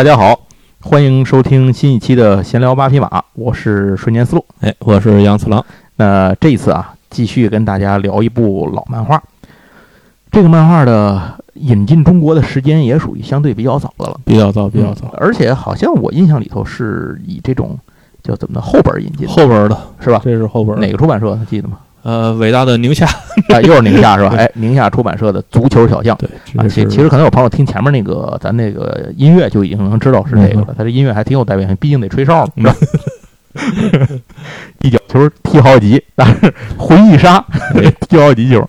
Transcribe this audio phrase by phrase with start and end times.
[0.00, 0.46] 大家好，
[0.80, 4.42] 欢迎收听新一期的闲聊八匹马，我是瞬间思路。
[4.60, 5.62] 哎，我是杨次郎。
[5.96, 9.22] 那这一次啊，继续跟大家聊一部老漫画。
[10.32, 17.78] 这个漫画的引进中国的时间也属于相对比较早的了，比较早，比较早嗯，而且好像我印象里头是以这种
[18.22, 20.22] 叫怎么的后本引进的，后本的是吧？
[20.24, 21.38] 这是后边的哪个出版社？
[21.50, 21.76] 记得吗？
[22.02, 24.34] 呃，伟大的宁夏，啊， 又是宁夏是吧？
[24.36, 26.16] 哎，宁夏出版社的《足球小将》。
[26.18, 32.74] 对，啊，其其实可能有朋友听前面那个咱那个音乐就已经能知道是这个了，他这音乐还挺有代表性，毕竟得吹哨嘛？
[34.80, 37.44] 一脚球踢好几，但是回忆杀
[38.08, 38.66] 踢好几球。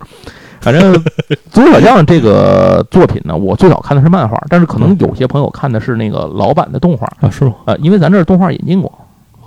[0.60, 0.94] 反正
[1.52, 7.54] 《足球小将》这个作品呢，我最早看的是漫画，但是可能有些朋友看的是那个老版的动画，啊，是吗？
[7.66, 8.92] 呃，因为咱这儿动画引进过，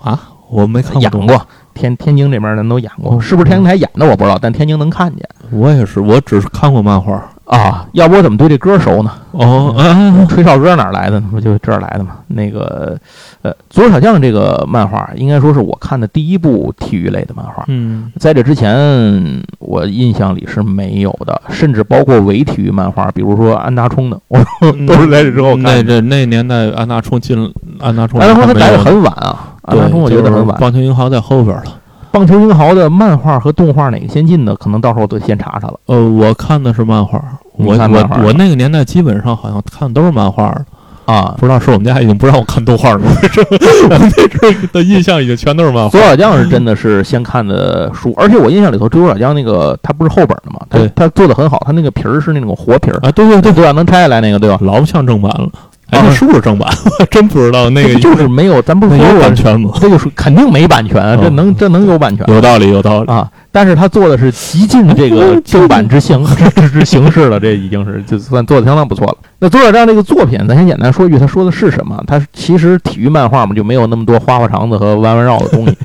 [0.02, 7.12] 啊，我没看演过，过，天天津这边咱都演过，哦是不是天津台演的我不知道，但天津能看见我也是，我只是看过漫画。
[7.46, 7.86] 啊。
[7.92, 9.10] 要不我怎么对这歌熟呢？
[9.32, 11.28] 哦，啊， 吹哨歌哪来的呢？
[11.30, 12.16] 不就这儿来的吗？
[12.28, 12.98] 那个，
[13.42, 17.64] 呃，《足球小将》这个漫画，应该说是我看的第一部体育类的漫画。
[17.68, 24.38] 嗯，在这之前，我印象里是没有的，甚至包括伪体育漫画，比如说安达充的， 我
[24.86, 25.70] 都是在这之后看的。
[25.74, 27.36] 那这那年代，安达充进
[27.78, 30.56] 安达充，安达充他改的的很晚啊，安达充我觉得很晚。
[30.60, 31.64] 棒球英豪在后边了。
[32.10, 35.74] 棒球英豪的漫画和动画哪个先进的，可能到时候得先查查了。
[35.86, 37.20] 呃，我看的是漫画，
[37.58, 40.64] 漫画我我那个年代基本上好像看的都是漫画的，
[41.12, 43.00] 啊，不知道是我们家已经不让我看动画了？
[43.02, 45.98] 我 那阵儿的印象已经全都是漫画足。
[45.98, 53.72] 球小将是真的是先看的书，而且我印象里头，足球小将那个他不是后本的嘛，它对它做的很好，他那个皮儿是那种活皮儿，啊，对对对，对吧？
[53.72, 54.56] 能拆下来那个，对吧？
[54.60, 55.48] 老不像正版了。
[55.90, 56.68] 哎，啊那是不是正版？
[56.98, 59.70] 我真不知道那个就是没有，咱不说版权吗？
[59.80, 63.12] 这就是肯定没版权，啊这嗯能这能有版权有道理，有道理。
[63.12, 63.30] 啊？
[63.52, 69.16] 但是他做的是极尽这个 正版之形 之之之形式了，这已经是就算做的相当不错了。
[69.38, 72.02] 那足球小将这个作品，咱先简单说一句，他说的是什么？
[72.06, 75.76] 他其实体育漫画嘛，就没有那么多花花肠子和弯弯绕的东西。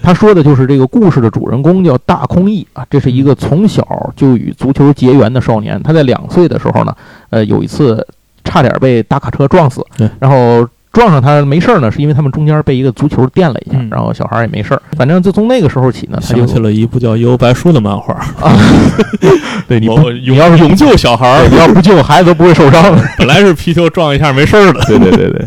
[0.00, 5.78] 他说的就是这个故事的主人公叫大空翼啊，这是一个从小就与足球结缘的少年。
[5.82, 6.94] 他在两岁的时候呢，
[7.30, 8.06] 呃，有一次
[8.48, 14.82] 差点被大卡车撞死对，然后撞上他没事儿呢，是因为他们中间被一个足球垫了一下嗯，然后小孩儿也没事儿。
[14.96, 18.16] 反正就从那个时候起呢，他就想起了一部叫《幽白书》的漫画，
[19.68, 22.82] 对你不我你要是永救小孩儿，你要不救孩子都不会受伤。
[23.18, 24.80] 本来是皮球撞一下没事儿的。
[24.86, 25.46] 对对对对，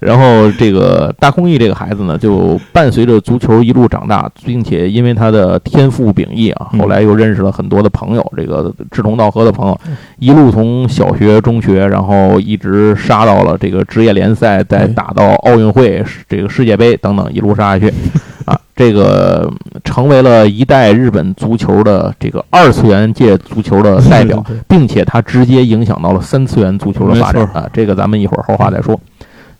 [0.00, 9.78] 然后这个大空翼这个孩子呢，就伴随着足球一路长大，并且因为他的天赋秉异啊，嗯后来又认识了很多的朋友，这个志同道合的朋友，
[10.18, 17.92] 一路从小学、中学，然后一直杀到了这个职业联赛，再打到奥运会、这个世界杯等等，一路杀下去。
[18.46, 19.52] 啊，这个
[19.84, 27.68] 成为了一代日本足球的这个二次元界足球的代表，并且它直接影响到了三次元足球的发展啊。
[27.74, 28.98] 这个咱们一会儿后话再说。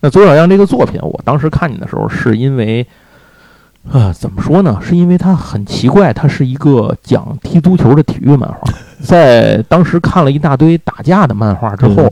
[0.00, 2.86] 那《足球小将》这个作品，我当时看你的时候，是因为，
[3.92, 4.78] 啊，怎么说呢？
[4.80, 8.60] 是因为它很奇怪，它是一个讲踢足球的体育漫画。
[9.04, 12.08] 在当时看了一大堆打架的漫画之后，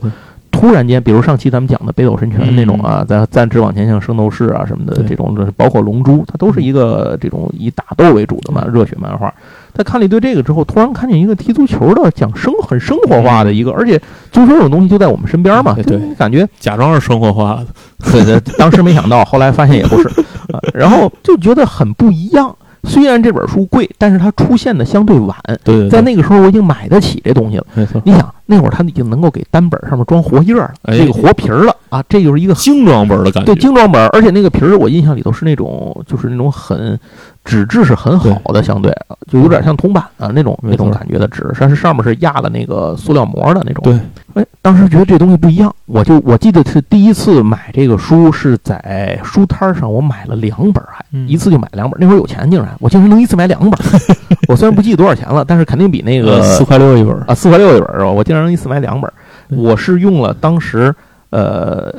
[0.59, 9.31] 突然间，比如上期咱们讲的北斗神拳那种啊，咱暂时往前像圣斗士啊什么的这种，包括龙珠，它都是一个这种以打斗为主的嘛热血漫画。
[9.75, 14.01] 他看了一堆这个之后，突然看见一个踢足球的，讲生很生活化的一个，而且
[14.31, 17.67] 足球这种东西就在我们身边嘛，对感觉假装是生活化的。
[18.11, 20.07] 对对，当时没想到，后来发现也不是，
[20.51, 22.55] 啊， 然后就觉得很不一样。
[22.87, 27.65] 虽然这本书贵，但是它出现的相对晚，对对，在那个时候我已经买得起这东西了。
[27.73, 33.53] 没错，你想那会儿他已经能够给单本上面装活页了，哎这个活皮儿了啊，这就是一个精装本的感觉。
[33.53, 36.97] 对精装本儿，而且那个皮儿我印象里头是那种就是那种很
[37.47, 38.93] 纸质是很好的，相对
[39.31, 43.81] 就有点像铜板的那种那种感觉的纸，但是上面是压的那个塑料膜的那种。
[43.85, 43.97] 对，
[44.33, 51.97] 哎，当时觉得这东西不一样，我就我记得是第一次买这个书是在书摊上，我买了两本，还、嗯一次就买两本。
[52.01, 53.79] 那会儿有钱，竟然我竟然能一次买两本。
[54.49, 57.15] 我虽然不记得多少钱了，但是肯定比那个呃四块六一本。
[57.21, 58.11] 啊，四块六一本是吧？
[58.11, 59.09] 我竟然能一次买两本
[59.49, 60.93] 我是用了当时
[61.29, 61.93] 呃，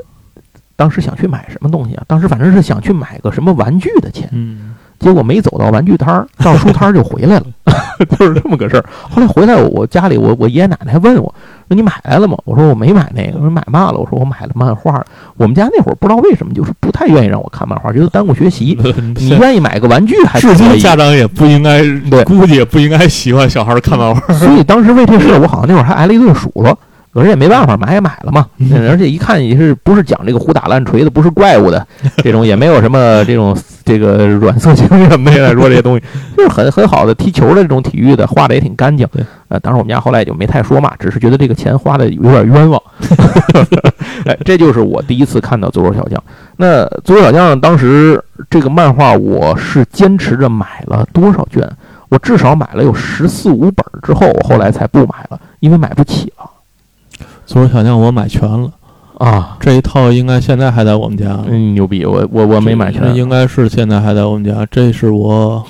[0.77, 2.05] 当时想去买什么东西啊？
[2.07, 4.29] 当时反正是想去买个什么玩具的钱。
[4.33, 7.45] 嗯，结果没走到玩具摊儿， 到书摊儿就回来了，
[8.19, 8.85] 就是这么个事儿。
[9.09, 11.33] 后来回来，我家里我我爷爷奶奶还问我
[11.69, 15.05] 说：“你买来了吗？”我说：“我没买那个。”我说：“买嘛了？”我说：“我买了漫画。”
[15.37, 18.77] 我们家那会儿不知道为什么就是不太愿意让我看漫画，觉得耽误学习。
[19.17, 20.79] 你愿意买个玩具还可至今。
[20.79, 21.81] 家长也不应该，
[22.11, 24.35] 对估计也不应该喜欢小孩看漫画。
[24.35, 26.77] 所以当时为这事儿，我好像那会儿还挨了一顿数落。
[27.11, 28.47] 可是也没办法，买也买了嘛。
[28.59, 31.85] 嗯而且一看也是不是讲这个胡打烂锤的，不是怪物的
[32.19, 33.57] 这种，也没有什么这种
[33.89, 36.05] 这个软色情什么的来说这些东西，
[36.37, 39.25] 就是很很好的踢球的这种体育的，画的也挺干净对。
[39.49, 42.79] 呃，当然我们家后来也就没太说嘛，只是觉得这个钱花的有点冤枉。
[44.29, 46.19] 哎，这就是我第一次看到《足球小将》。
[46.59, 51.67] 那《足球小将》当时这个漫画，我是坚持着买了多少卷？
[52.11, 56.45] 我至少买了有十四五本之后，我后来才不买了，因为买不起了
[57.47, 58.71] 足球小将我买全了，
[59.19, 59.57] 啊。
[59.61, 61.39] 这一套应该现在还在我们家。
[61.47, 62.05] 嗯，牛逼！
[62.05, 64.67] 我我我没买全这，应该是现在还在我们家。
[64.71, 65.65] 这是我，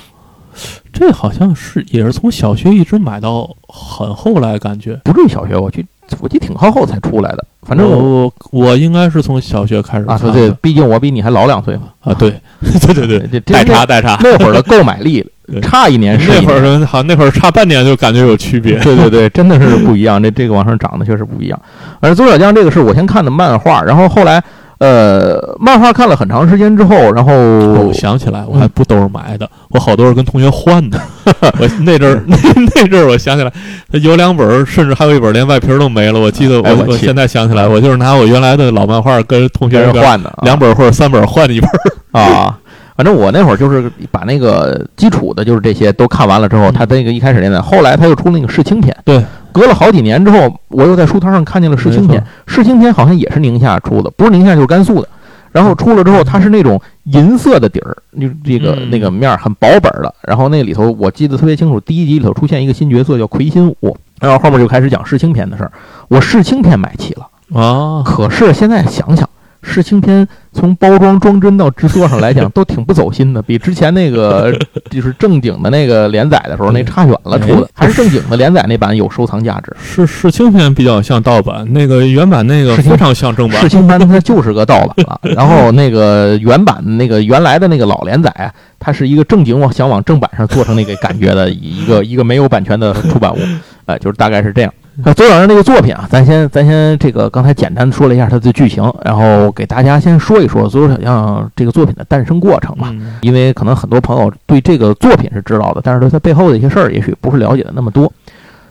[0.92, 4.94] 这好像是也是从小学一直买到很后来，感觉。
[5.04, 5.84] 不至于小学，我去，
[6.20, 7.44] 我记得挺靠后才出来的。
[7.62, 11.82] 反正我我我应该是从小学开始啊，对对，毕竟我比你还老两岁嘛。
[12.00, 12.30] 啊，对
[12.62, 14.18] 对对对，这这代差代差。
[14.22, 15.24] 那会儿的购买力
[15.62, 18.78] 差一年是一那会儿好，那会儿差半年就感觉有区别。
[18.80, 20.22] 对对对，真的是不一样。
[20.22, 21.60] 这这个往上涨的确实不一样。
[22.00, 24.42] 而左《小将》这个是我先看的漫画，然后后来
[24.78, 31.00] 呃，漫画看了很长时间之后，然后我想起来，我还不都是买的， 我好多是跟同学换的。
[31.58, 32.36] 我那阵儿那
[32.74, 33.52] 那阵儿，我想起来，
[34.00, 36.18] 有两本儿，甚至还有一本儿连外皮儿都没了。
[36.20, 41.68] 我记得我哎我去现在想起来，我就是拿我原来的老漫画跟同学换的啊两本或者三本儿换一本。
[42.12, 42.56] 啊。
[42.98, 52.26] 反正我那会儿就是把那个基础的，就是这些都看完了之后，嗯他那个一开始连载，后来他又出那个世青篇，对，隔了好几年之后，我又在书摊上看见了世青篇没。
[52.52, 55.08] 世青篇好像也是宁夏出的，不是宁夏就是甘肃的。
[55.52, 60.14] 然后出了之后，它是那种银色的底儿，就这个嗯那个面儿很薄本儿的。
[60.26, 65.70] 然后那里头我记得特别清楚，第一集里头出现一个新角色叫魁星武，然后后面就开始讲世青篇的事儿。
[66.08, 69.28] 我世青篇买齐了，啊，可是现在想想，
[69.68, 74.52] 世青篇从包装装帧到制作上来讲，都挺不走心的， 比之前那个
[74.90, 77.38] 就是正经的那个连载的时候那差远了。
[77.38, 79.76] 出的哎还是正经的连载那版有收藏价值。
[79.80, 83.68] 是是青篇比较像盗版，那个原版那个是非常像正版世。
[83.68, 93.38] 青番它就是个盗版了， 然后那个原版的那个原来的那个老连载啊，它是一个正经往想往正版上做成那个感觉的一个一个没有版权的出版物，
[93.86, 94.72] 呃，就是大概是这样。
[95.04, 102.88] 那左小将这个作品啊，咱先咱先这个刚才简单说了一下它的剧情，然后给大家先说一说左小将这个作品的诞生过程吧。
[102.92, 108.12] 嗯因为可能很多朋友对这个作品是知道的，但是对它背后的一些事儿，也许不是了解的那么多。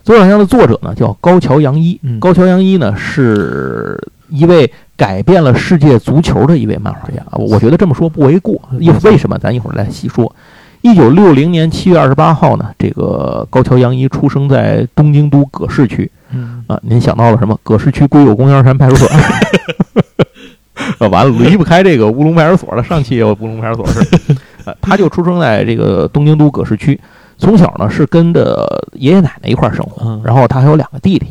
[0.04, 3.98] 左小将的作者呢叫高桥洋一，嗯高桥洋一呢是
[4.30, 8.60] 一位改变了世界足球的一位漫画家，我觉得这么说不为过。
[8.80, 9.38] 因为为什么？
[9.38, 10.34] 咱一会儿来细说。
[10.82, 16.80] 一九六零年七月二十八号呢，这个高桥洋一出生在东京都葛饰区嗯啊。
[16.84, 17.60] 您想到了什么？
[17.64, 19.08] 葛饰区归有公园山派出所。
[21.00, 22.84] 啊，完了，离不开这个乌龙派出所了。
[22.84, 24.36] 上期也有乌龙派出所是，
[24.66, 27.00] 呃， 他就出生在这个东京都葛饰区，
[27.38, 31.28] 从小呢是跟着爷爷奶奶一块儿生活，嗯然后他还有两个弟弟。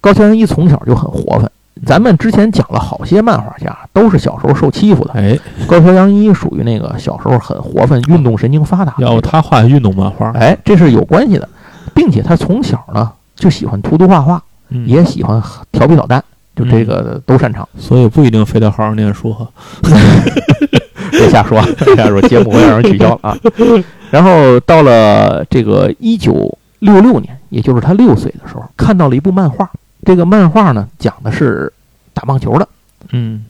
[0.00, 1.50] 高桥洋一从小就很活泛，
[1.84, 8.94] 咱们之前讲了好些漫画家都是小时候受欺负的，哎，高桥洋一属于那个小时候很活泛、运动神经发达。
[8.98, 11.48] 要不他画运动漫画，哎，这是有关系的，
[11.92, 15.42] 并且他从小呢就喜欢涂涂画画，嗯也喜欢
[15.72, 16.22] 调皮捣蛋，
[16.54, 17.68] 就这个都擅长。
[17.76, 19.48] 所以不一定非得好好念书哈。
[21.10, 23.36] 别瞎说，别瞎说，节目会让人取消啊。
[24.10, 29.68] 然后到了这个一九六六年，也就是他六岁的时候，看到了一部漫画。
[30.04, 31.72] 这个漫画呢，讲的是
[32.14, 32.68] 打棒球的。
[33.10, 33.44] 嗯，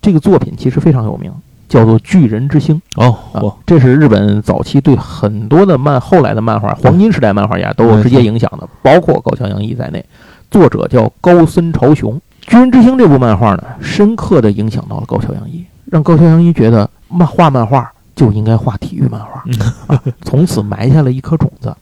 [0.00, 1.32] 这个作品其实非常有名，
[1.68, 10.04] 叫做《巨人之星》哦，啊，，这是日本早期对很多的漫后来的漫画黄金时代漫画家都有直接影响的，包括高桥洋一在内。
[10.50, 12.14] 作者叫高森朝雄，
[12.46, 19.44] 《巨人之星》这部漫画呢，深刻的影响到了高桥洋一，让高桥洋一觉得漫画漫画就应该画体育漫画，
[19.88, 21.74] 啊，从此埋下了一颗种子。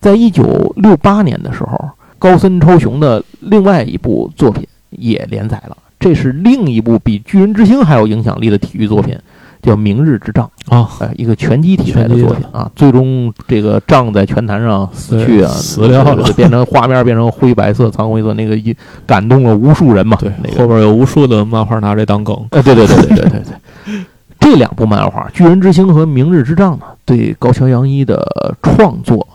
[0.00, 9.18] 在一九六八年的时候，高森超雄的另外一部作品也连载了，这是另一部比《巨人之星》还有影响力的体育作品，
[9.62, 10.50] 叫《明日之杖》。
[10.74, 18.74] 啊，呃，一个拳击题材的作品啊，最终这个杖在拳坛上死去啊，死掉了变成画面变成灰白色、苍灰色，那个一
[19.06, 20.16] 感动了无数人嘛。
[20.20, 22.36] 对，那个，后边有无数的漫画拿这当梗。
[22.50, 23.42] 呃，对对对对对对
[23.84, 24.04] 对，
[24.38, 28.22] 这两部漫画《巨人之星》和《明日之杖》呢，对高桥洋一的
[28.62, 29.26] 创作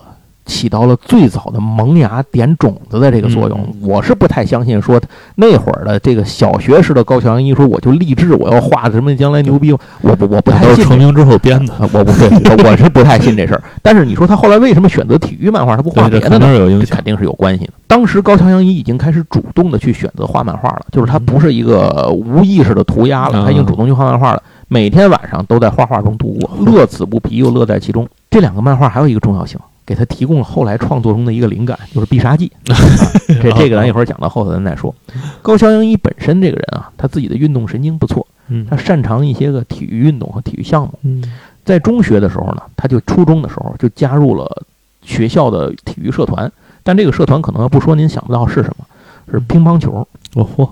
[0.46, 3.60] 起到了最早的萌芽点种子的这个作用。
[3.60, 5.00] 嗯我是不太相信说
[5.36, 9.72] 那会儿的这个小学时的高桥阳一说我就立志我要画什么将来牛逼，
[10.02, 10.84] 我不我不太信这。
[10.84, 13.64] 成名之后编的，啊，我不对，我我是不太信这事儿。
[13.82, 16.50] 但是你说他后来为什么选择体育漫画，他不画，别的呢这肯定？
[16.50, 17.04] 是有影响肯。
[17.04, 17.74] 定是有关系的。
[17.88, 24.42] 当时高桥阳一已经开始主动的去选择画漫画了，就是他不是一个无意识的涂鸦了，嗯他已经主动去画漫画了。
[24.70, 28.08] 每天晚上都在画画中度过，乐此不疲又乐在其中。
[28.32, 32.52] 这两个漫画还有一个重要性，给他提供了后来创作中的一个灵感，就是必杀技。
[32.68, 32.76] 啊
[33.42, 34.94] 这这个咱一会儿讲到后头咱再说。
[35.42, 40.94] 高桥阳一本身这个人啊，他自己的运动神经不错，嗯他擅长一些个体育运动和体育项目。
[41.04, 41.24] 嗯
[41.66, 44.66] 在中学的时候呢，他就初中的时候就加入了
[45.02, 46.52] 学校的体育社团，
[46.84, 48.86] 但这个社团可能要不说您想不到是什么，
[49.32, 50.06] 是乒乓球。
[50.36, 50.70] 哦嚯，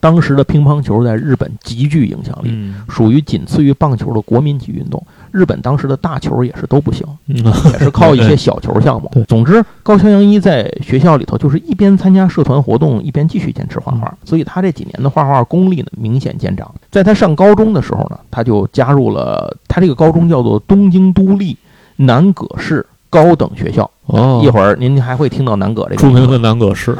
[0.00, 5.00] 当时的乒乓球在日本极具影响力，嗯属于仅次于棒球的国民级运动。
[5.38, 7.36] 日本当时的大球也是都不行，嗯，
[7.72, 9.08] 也是靠一些小球项目。
[9.14, 9.22] 对。
[9.24, 16.68] 总之，高桥阳一在学校里头就是一边参加社团活动，一边继续坚持画画，所以他这几年的画画功力呢明显见长。
[16.90, 21.56] 在他上高中的时候呢，他就加入了他这个高中叫做东京都立
[21.94, 23.88] 南葛市高等学校。
[24.06, 26.96] 哦，一会儿您还会听到南葛这个著名的南葛市，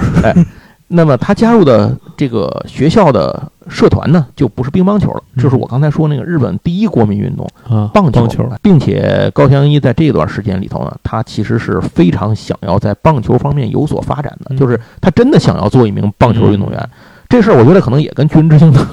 [0.88, 5.42] 那么他加入的这个学校的社团呢，就不是乒乓球了，嗯。
[5.42, 8.26] 就是我刚才说那个日本第一国民运动啊，棒球，
[8.62, 14.56] 并且高翔一在这段时间里头呢，他其实是非常想要在棒球方面有所发展的，嗯。
[14.56, 16.88] 就是他真的想要做一名棒球运动员。
[17.28, 18.80] 这事儿我觉得可能也跟军人之星的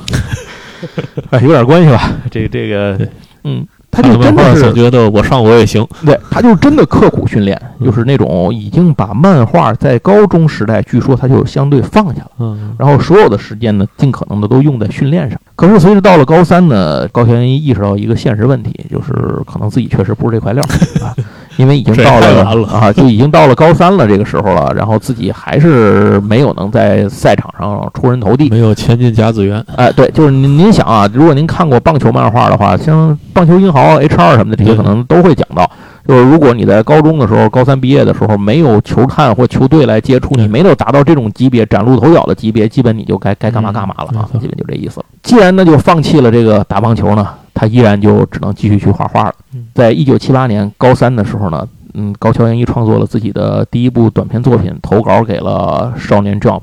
[1.32, 2.12] 哎有点关系吧。
[2.30, 3.00] 这这个，
[3.46, 12.32] 嗯，他就真的是总觉得我上我也行，对，他就真的刻苦训练，嗯就是那种已经把漫画在高中时代，据说他就相对放下了。
[12.40, 15.40] 嗯，然后所有的时间呢，尽可能的都用在训练上。
[15.56, 19.14] 可是随着到了高三呢，高桥阳一意识到一个现实问题，就是
[19.46, 20.62] 可能自己确实不是这块料
[21.02, 21.16] 啊，
[21.56, 28.50] 因为已经到了了啊，就已经到了高三了这个时候了，然后自己还是没有能在赛场上出人头地。
[28.50, 35.70] 没有前进甲子园，哎，对，就是您您想啊，如果您看过棒球漫画的话，像棒球英豪、H 二什么的，这些嗯可能都会讲到。
[36.08, 45.06] 就是如果你在高中的时候、高三毕业的时候没有球探或球队来接触你，嗯没有达到这种级别、崭露头角的级别，基本你就该该干嘛干嘛了啊，基本就这意思了。
[45.24, 49.66] 既然呢就放弃了这个打棒球呢，他依然就只能继续去画画了嗯。
[49.74, 56.60] 在一九七八年高三的时候呢，嗯，高桥阳一创作了自己的第一部短篇作品，投稿给了《少年 Jump》。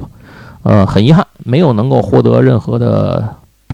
[0.63, 3.29] 呃，很遗憾，没有能够获得任何的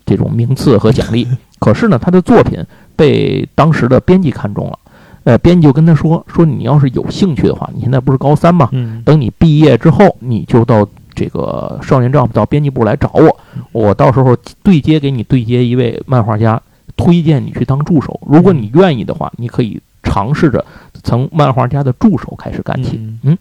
[0.06, 1.28] 这种名次和奖励。
[1.60, 2.64] 可是呢，他的作品
[2.98, 4.78] 被当时的编辑看中了。
[5.24, 8.68] 呃，编辑就跟他说：“说你要是有兴趣的话，你现在不是高三吗？
[8.72, 13.36] 嗯，等你毕业之后，你就到这个少年 Jump 到编辑部来找我，
[13.72, 16.60] 我到时候对接给你对接一位漫画家，
[16.96, 18.18] 推荐你去当助手。
[18.26, 20.64] 如果你愿意的话，你可以尝试着
[21.02, 22.98] 从漫画家的助手开始干起。
[23.22, 23.36] 嗯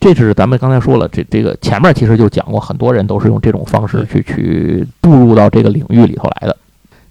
[0.00, 6.54] 这是咱们刚才说了，这这个前面其实就讲过，很多人都是用这种方式去去步入到这个领域里头来的。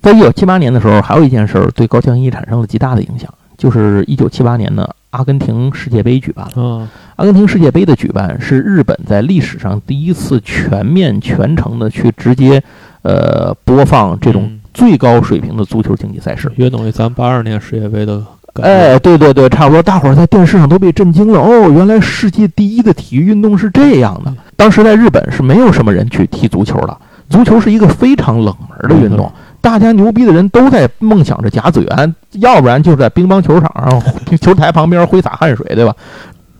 [0.03, 6.61] 在一九七八年的时候，还有一件事儿对高桥阳一产生了极大的影响，就是一九七八年的，阿根廷世界杯举办了。
[6.61, 12.61] 啊，阿根廷世界杯的举办是日本在历史上第一次全面全程的去直接，
[13.03, 16.51] 呃，播放这种嗯最高水平的足球竞技赛事。
[16.57, 18.17] 约等于咱八二年世界杯的
[18.53, 21.39] 感觉，哎，对对对，差不多，大伙儿在电视上都被震惊了。
[21.39, 24.33] 哦，原来世界第一的体育运动是这样的。
[24.57, 26.97] 当时在日本是没有什么人去踢足球的，
[27.29, 29.31] 足球是一个非常冷门的运动。
[29.63, 35.95] 大家牛逼的人都在梦想着甲子园，要不然就是在乒乓球场上、球台旁边挥洒汗水，对吧？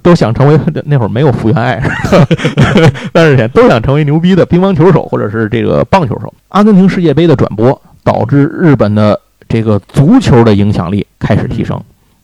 [0.02, 1.84] 都想成为那会儿没有福原爱，
[3.12, 6.34] 但是都想成为牛逼的乒乓球手或者是这个棒球手。
[6.48, 9.20] 阿根廷世界杯的转播导致日本的
[9.50, 11.78] 这个足球的影响力开始提升。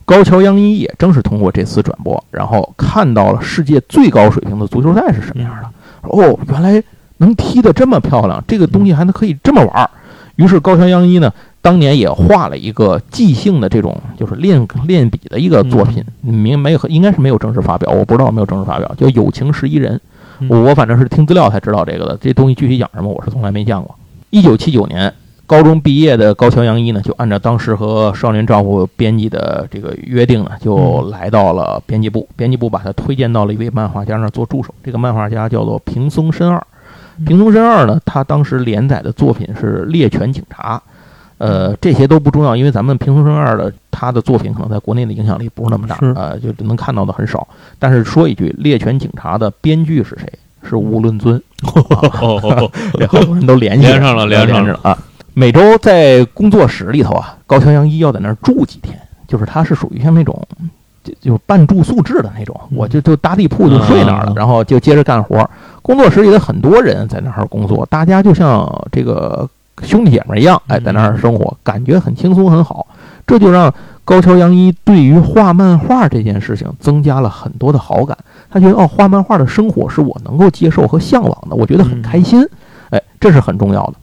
[0.06, 5.70] 高桥洋一也正是通过这次转播，然后看到了世界最高水平的足球赛是什么样的。
[6.04, 6.82] 哦，原来
[7.18, 9.90] 能踢得这么漂亮，这个东西还能可以这么玩儿。
[10.40, 11.30] 于是高桥阳一呢，
[11.62, 20.00] 当年也画了一个即兴的这种就是练练笔的一个作品，明没有应该是没有正式发表，我不知道没有正式发表，叫《友情十一人》。
[20.48, 23.94] 我反正是听资料才知道这个的，这东西具体讲什么我是从来没见过。
[24.30, 25.14] 一九七九年
[25.46, 32.26] 高中毕业的高桥阳一呢，就按照当时和少年丈夫编辑的这个约定呢，就来到了编辑部。
[32.38, 34.74] 编辑部把他推荐到了一位漫画家那儿做助手。
[34.82, 36.66] 这个漫画家叫做平松伸二。
[37.26, 40.78] 平松伸二呢，他当时连载的作品是《猎犬警察》。
[41.38, 47.48] 呃，这些都不重要，因为咱们平松伸二的他的作品可能在国内的影响力不是那么大，是呃，就能看到的很少。
[47.80, 50.30] 但是说一句，《猎犬警察》的编剧是谁？
[50.62, 51.42] 是吴论尊。
[51.64, 54.98] 哦哦，这好多人都联系连上了连连上了啊。
[55.34, 60.46] 每周在工作室里头啊，高桥阳一要在那儿住几天，就是他是属于像那种
[61.04, 65.50] 就就半住宿制的那种，嗯我就就搭地铺就睡那儿了啊，然后就接着干活。
[65.82, 69.48] 工作室里的很多人在那儿工作，大家就像这个
[69.84, 72.86] 兄弟姐妹一样，哎，嗯在那儿生活，感觉很轻松很好。
[73.26, 73.72] 这就让
[74.04, 78.18] 高桥阳一对于画漫画这件事情增加了很多的好感。
[78.50, 82.44] 他觉得哦，画漫画的生活是我能够接受和向往的，我觉得很开心。
[82.90, 83.94] 哎，这是很重要的。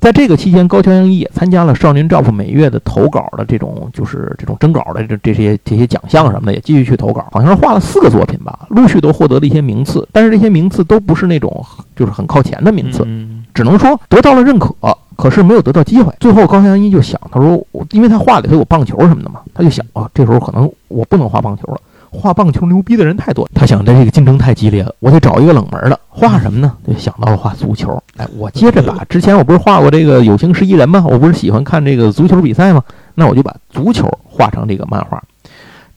[0.00, 11.64] 在这个期间，高桥阳一也参加了《少年 Jump》每月的投稿的这种，就是这种征稿的这这些这些奖项什么的，也继续去投稿，好像是画了四个作品吧，陆续都获得了一些名次，但是这些名次都不是那种
[11.96, 14.72] 就是很靠前的名次，嗯只能说得到了认可，
[15.16, 16.12] 可是没有得到机会。
[16.20, 21.80] 最后高桥阳一就想，他说，我因为他画里头有棒球什么的嘛，他就想啊，这时候可能我不能画棒球了。
[22.10, 25.98] 画棒球牛逼的人太多，他想的这个竞争太激烈了，我得找一个冷门的。
[26.08, 26.72] 画什么呢？
[26.86, 28.02] 就想到了画足球。
[28.16, 31.04] 哎，我接着把之前我不是画过这个有情十一人吗？
[31.08, 32.82] 我不是喜欢看这个足球比赛吗？
[33.14, 35.22] 那我就把足球画成这个漫画。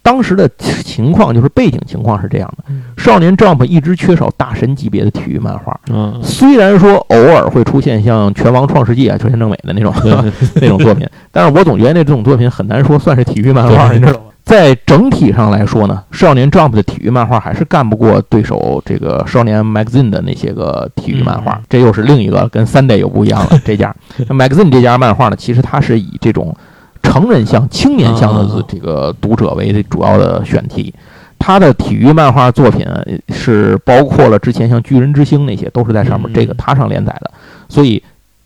[0.03, 2.63] 当时的情况就是背景情况是这样的：
[2.97, 9.93] 少年 Jump 一直缺少大神级别的体育漫画，嗯，虽然说偶尔会出现像《拳王创世纪》啊、秋田正美的那种
[10.59, 14.19] 那种作品，但是我总觉得那这种作品很难说算是体育漫画，你知道吗？
[14.51, 23.61] 在整体上来说呢，少年 Jump 的体育漫画还是干不过对手这个少年 Magazine 的那些个体育漫画，嗯这又是另一个跟 Sunday 又不一样了。
[23.63, 23.95] 这家
[24.27, 26.53] Magazine 这家漫画呢，其实它是以这种
[27.01, 30.93] 成人向、青年向的啊这个读者为主要的选题。
[31.39, 37.31] 他的体育漫画作品呃是包括了之前像《巨人之星》那些，都是在上面嗯这个他上连载的，
[37.69, 38.03] 所以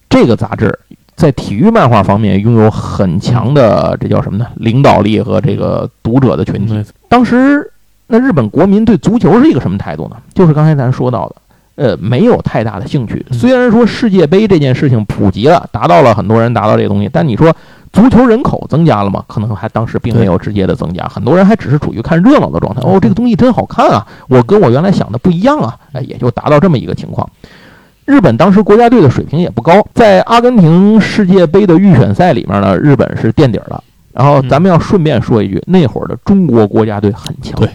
[0.08, 0.78] 这个杂志
[1.16, 4.48] 在体育漫画方面拥有很强的这叫什么呢？
[4.56, 6.84] 领导力和这个读者的群体。
[7.08, 7.72] 当时
[8.08, 10.18] 那日本国民对足球是一个什么态度呢？
[10.34, 11.36] 就是刚才咱说到的。
[11.76, 13.26] 呃，没有太大的兴趣。
[13.30, 17.54] 嗯虽然说世界杯这件事情普及了，达到了很多人达到这个东西，但你说
[17.92, 19.22] 足球人口增加了吗？
[19.28, 22.80] 可能还当时并没有直接的增加，很多人还只是处于看热闹的状态。
[22.82, 24.08] 哦，这个东西真好看啊！
[24.30, 25.76] 我跟我原来想的不一样啊！
[25.92, 27.30] 哎，也就达到这么一个情况。
[28.06, 33.84] 日本当时国家队的水平也不高，在阿根廷世界杯的预选赛里面呢，日本是垫底儿的。
[34.14, 37.70] 然后咱们要顺便说一句，那会儿的中国国家队很强，对，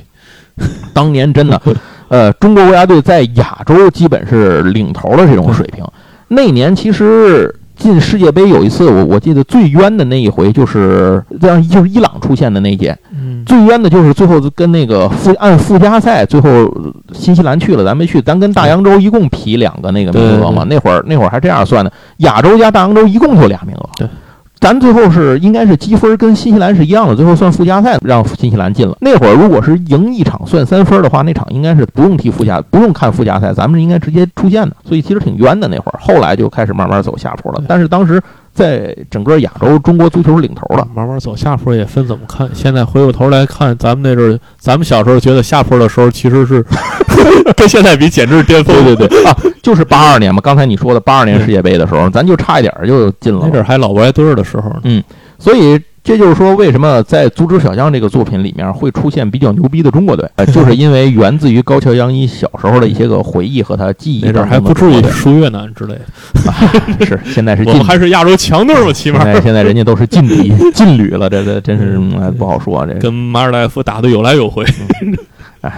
[0.95, 1.61] 当年真的，
[2.09, 5.85] 呃，中国国家队在亚洲基本是领头的这种水平。
[6.29, 16.49] 那年其实进世界杯有一次，我我记得最冤的那一回就是让就是伊朗出现的那一届，嗯，最冤的就是最后跟那个附按附加赛，最后
[17.13, 20.63] 新西兰去了，咱没去，咱跟大洋洲一共匹两个那个名额嘛。
[20.69, 23.89] 那会儿那会儿还这样算的，亚洲加大洋洲一共就俩名额。
[23.97, 24.07] 对。
[24.61, 28.95] 咱最后是应该是积分跟新西兰是一样的，最后算附加赛让新西兰进了。
[29.01, 34.77] 那会儿如果是赢一场算三分的话，那场应该是不用踢附加，不用看附加赛，咱们是应该直接出线的。
[34.85, 37.65] 所以其实挺冤的那会儿，后来就开始慢慢走下坡了。
[37.67, 40.87] 但是当时在整个亚洲，中国足球是领头的。
[40.95, 42.49] 慢慢走下坡也分怎么看。
[42.53, 46.65] 现在回过头来看，咱们那阵儿，咱们小时候觉得下坡的时候，其实是
[47.57, 48.85] 跟现在比简直是巅峰。
[48.85, 53.41] 对对对啊，就是八二年嘛，刚才你说的八二年世界杯的时候，咱就差一点儿就进了。
[53.45, 55.05] 那阵儿还老不挨堆儿的时候呢。
[55.39, 71.99] 所以这就是说，为什么在《足球小将》这个作品里面会出现比较牛逼的中国队，呃， 就是因为源自于高桥洋一小时候的一些个回忆和他记忆那阵儿当中的还不至于输越南之类的，队 是现在是我们还是亚洲强队嘛，起码现在现在人家都是劲敌劲旅了，这这真是
[72.33, 72.95] 不好说这。
[72.95, 74.65] 跟马尔代夫打的有来有回。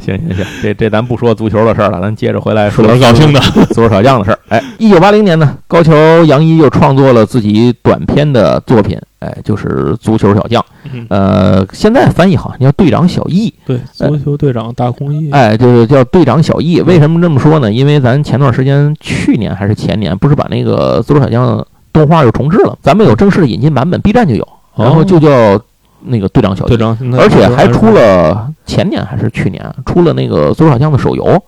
[0.00, 3.40] 行行行，这这咱不说足球的事儿了，咱接着回来说说点高兴的。
[3.68, 4.38] 足球小将的事儿。
[4.48, 10.60] 哎，一九八零年呢，高桥洋一又创作了自己短篇的作品，哎，就是《足球小将》。
[10.92, 15.30] 嗯呃，现在翻译好像叫队长小易，对，足球队长大空翼。
[15.30, 16.82] 哎，就是叫队长小易。
[16.82, 17.72] 为什么这么说呢？
[17.72, 21.58] 因为咱前段时间，去年还是前年，不是把那个《足球小将》
[21.94, 25.58] 动画又重置了，咱们有正式的引进版本，B 站就有，然后就叫
[26.04, 26.68] 那个队长小易。
[26.68, 31.42] 队长，而且还出了前年还是去年出了那个《左手小将》的手游，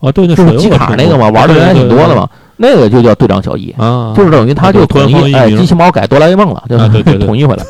[0.00, 2.28] 哦，对，就是机卡那个嘛，玩的人还挺多的嘛。
[2.58, 7.64] 那个就叫队长小一，啊，就是等于他就统一，哎，机器猫改哆啦 A 梦了，就啊对对对统一回来。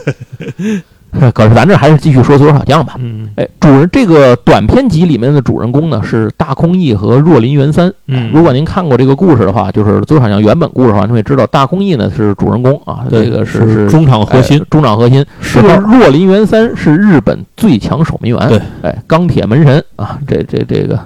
[1.35, 2.95] 可是咱这还是继续说足球小将吧。
[2.99, 7.93] 嗯哎，主人这个短篇集里面的主人公呢是大空翼和若林元三。
[8.07, 15.25] 嗯，如果您看过这个故事的话，就是足球小将原本故事的话，你会知道大空翼呢是主人公啊，这个是是中场核心哎，中场核心。
[15.41, 20.99] 是这个若林元三是日本最强守门员，对，哎，钢铁门神啊，这这这个，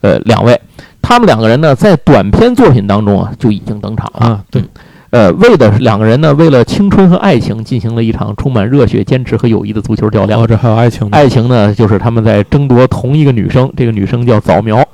[0.00, 0.60] 呃，两位，
[1.02, 4.26] 他们两个人呢，在短篇作品当中啊就已经登场了。
[4.26, 4.62] 啊，对，
[5.16, 10.46] 呃，为的是两个人呢，为了青春和爱情进行了一场充满热血、坚持和友谊的足球较量哦，。
[10.46, 11.08] 这还有爱情。
[11.10, 14.86] 爱情呢，就是他们在争夺同一个女生，这个女生叫早苗，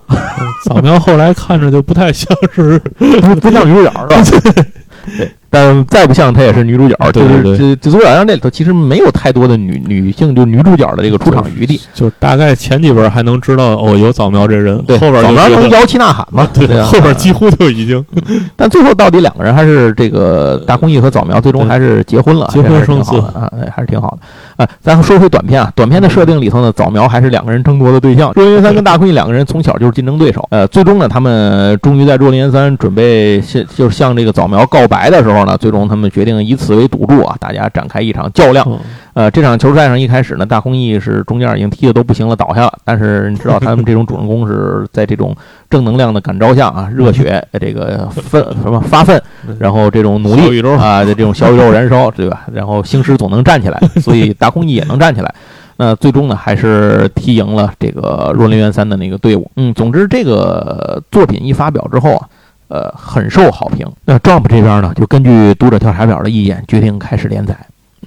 [0.64, 4.62] 早苗后来看着就不太像是， 不不像女主角是吧？
[5.18, 11.78] 对，但再不像她也是女主角，对就是对这这左小将这里头其实没有太多的女女性就女主角的这个出场余地。
[11.92, 18.02] 就是大概前几本还能知道哦有早苗这人，对，后边早苗能摇旗呐喊嘛，对啊后边几乎就已经
[18.56, 24.16] 但最后到底两个人还是这个大空翼和早苗最终还是结婚了，结婚生子啊，哎还是挺好
[24.56, 24.64] 的。
[24.64, 28.32] 啊，咱说回短片啊，短片的设定里头呢，早苗还是两个人争夺的对象。
[28.34, 38.64] 若林元三跟大空翼两个人从小就是竞争对手，呃，最终呢，他们终于在若林元三准备向就是向这个早苗告白的时候呢，最终他们决定以此为赌注啊，大家展开一场较量。
[38.68, 38.78] 嗯
[39.14, 42.72] 呃，这场球赛上一开始呢，大空翼是中间已经踢的都不行了，倒下了。
[42.82, 45.36] 但是你知道他们这种主人公是在这种
[45.68, 49.22] 正能量的感召下啊，热血呃这个奋什么发奋，
[49.58, 52.46] 然后这种努力啊的这种小宇宙燃烧，对吧？
[52.50, 55.34] 然后星矢总能站起来，所以大空翼也能站起来。
[55.76, 59.50] 那最终呢，还是踢赢了这个若林元三的那个队伍。
[59.56, 62.28] 嗯，总之这个作品一发表之后啊，
[62.72, 63.86] 呃，很受好评。
[64.06, 67.54] 那 Jump 这边呢，就根据读者调查表的意见，决定开始连载。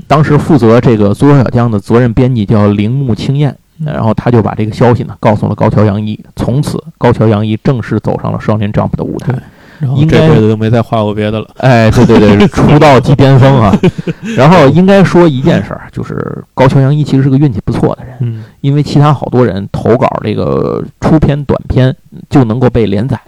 [0.07, 9.33] 当时负责这个《足球小将》的责任编辑叫铃木清彦，然后他就把这个消息呢告诉了高桥阳一，从此高桥阳一正式走上了少年 Jump 的舞台。
[9.77, 11.47] 然后应该这辈子就没再画过别的了。
[11.57, 13.77] 哎，对对对，出道即巅峰啊！
[14.37, 21.93] 然后应该说一件事儿，就是高桥阳一其实是个运气不错的人，嗯，因为其他好多人投稿这个出篇短篇
[22.29, 23.19] 就能够被连载，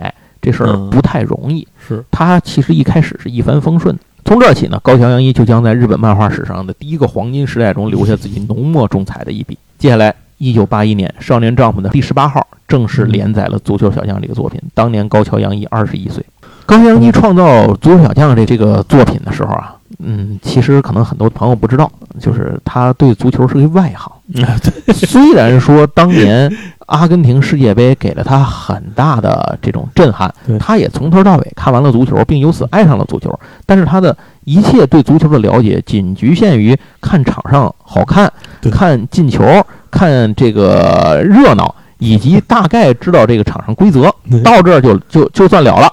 [0.47, 1.67] 这事儿嗯不太容易。
[1.87, 4.01] 是他其实一开始是一帆风顺的。
[4.23, 9.57] 从这儿起呢，高桥阳一就将在日本漫画史上的第一个黄金时代中留下自己浓墨重彩的一笔。
[9.77, 14.61] 接下来，一九八一年，《少年 Jump》的第十八号正式连载了《足球小将》这个作品。
[14.73, 16.25] 当年高桥阳一二十一岁。
[16.65, 24.11] 高桥阳一创造《足球小将》这这个作品的时候啊，嗯，其实可能很多朋友不知道，就是他对足球是个外行。
[24.93, 26.51] 虽然说当年
[26.87, 33.37] 阿根廷世界杯给了他很大的这种震撼，他也从头到尾看完了足球，并由此爱上了足球。
[33.65, 38.31] 但是他的一切对足球的了解仅局限于看场上好看，
[38.71, 39.43] 看进球，
[39.91, 44.03] 看这个热闹，以及大概知道这个场上规则。
[44.43, 45.91] 到这儿就就就算了了。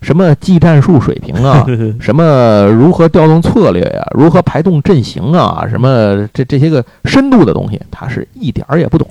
[0.00, 1.64] 什么技战术水平啊，
[2.00, 9.06] 什么如何调动策略呀、如何排动阵型啊，什么这这些个深度的东西，他是一点儿也不懂。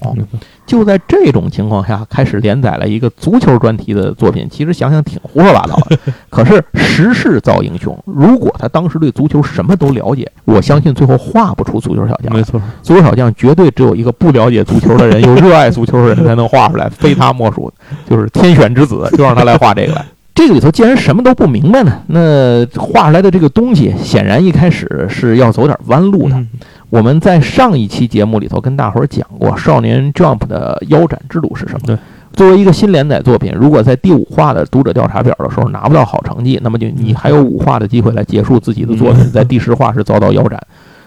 [0.65, 5.97] 就在这种情况下，开始连载了一个足球专题的作品，其实想想挺胡说八道的。
[6.29, 12.43] 可是时势造英雄，如果他当时对足球什么都了解，我相信最后画不出足球小将没。
[12.43, 17.71] 错，足球小将绝对只有一个不了解足球的人，又热爱足球的人才能画出来，非他莫属，
[18.09, 20.05] 就是天选之子，就让他来画这个来。
[20.39, 26.35] 这个里头既然什么都不明白呢，那画出来的这个东西，显然一开始是要走点弯路的。
[26.35, 26.47] 嗯
[26.89, 31.79] 我们在上一期节目里头跟大伙儿讲过，《少年 Jump》的腰斩制度是什么？
[31.85, 31.97] 对，
[32.33, 40.59] 作为一个新连载作品，如果在第五话的读者调查表的时候拿不到好成绩，那么就你还有五话的机会来结束自己的作品，在第十话是遭到腰斩，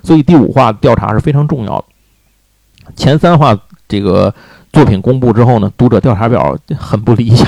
[0.04, 1.84] 所以第五话调查是非常重要的。
[2.94, 4.32] 前三话这个
[4.72, 7.46] 作品公布之后呢，读者调查表很不理想，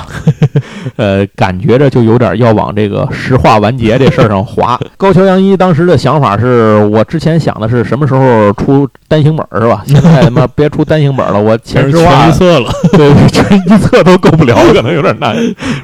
[0.97, 4.79] 呃，感觉着就有点要往这个石化完结这事儿上滑。
[4.99, 9.83] 高桥阳一当时的想法是我之前想的是什么时候出单行本儿是吧？
[9.89, 15.35] 现在他妈别出单行本儿了，我前十话全一册了，对全一册都够不了，可能有点难。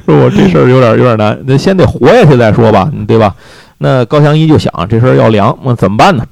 [0.05, 3.33] 说我这事儿有点有点难，那先得活下去再说吧，对吧？
[3.79, 6.23] 那高翔一就想这事儿要凉，那怎么办呢？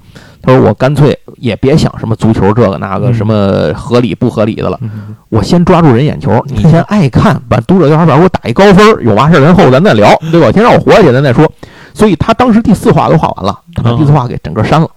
[0.41, 10.51] 他说我干脆也别想什么足球这个那个嗯什么合理不合理的了，嗯我先抓住人眼球，你先 爱看，把读者调查表给我打一高分，有嘛事儿然后咱再聊，对吧？
[10.51, 11.49] 先让我活下去，咱再说。
[11.93, 14.87] 所以他当时第四话都画完了，他把第四话给整个删了，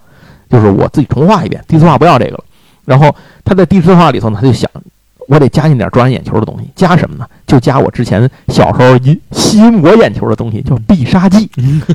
[0.49, 2.45] 就是我自己重画一遍，第四话不要这个了。
[2.85, 4.71] 然后他在第四话里头呢，他就想，
[5.29, 7.27] 我得加进点抓人眼球的东西，加什么呢？
[7.53, 11.47] 就加我之前小时候引吸引我眼球的东西，叫必杀技。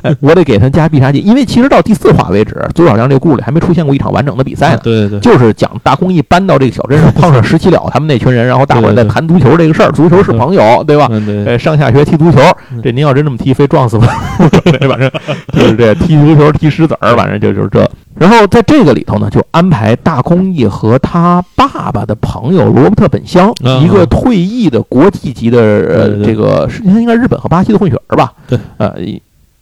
[0.03, 4.79] 哎我得给他加必杀技，因为其实到第四话为止，《朱小将》这个故事里还没出现过一场完整的比赛呢。
[4.83, 11.07] 对对对，就是讲大空翼搬到这个小镇上，碰上石七了他们那群人，然后大伙儿在谈足球这个事儿，足球是朋友，对吧？
[11.09, 12.39] 嗯对，呃，上下学踢足球，
[12.83, 14.01] 这您要真这么踢，非撞死我！
[14.87, 15.09] 反正
[15.53, 17.89] 就是这踢足球踢石子儿，反正就就是这。
[18.19, 28.33] 然后在这个里头呢，就安排大空翼和他爸爸的朋友罗伯特本乡，啊一个退役的国际级的呃对对这个是应该日本和巴西的混血儿吧？
[28.47, 28.95] 对，呃，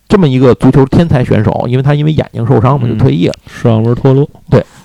[0.08, 3.34] 这么一个足球天才选手，因为他因为眼睛受伤嘛，就嗯退役了。
[3.48, 4.30] 视网膜脱落，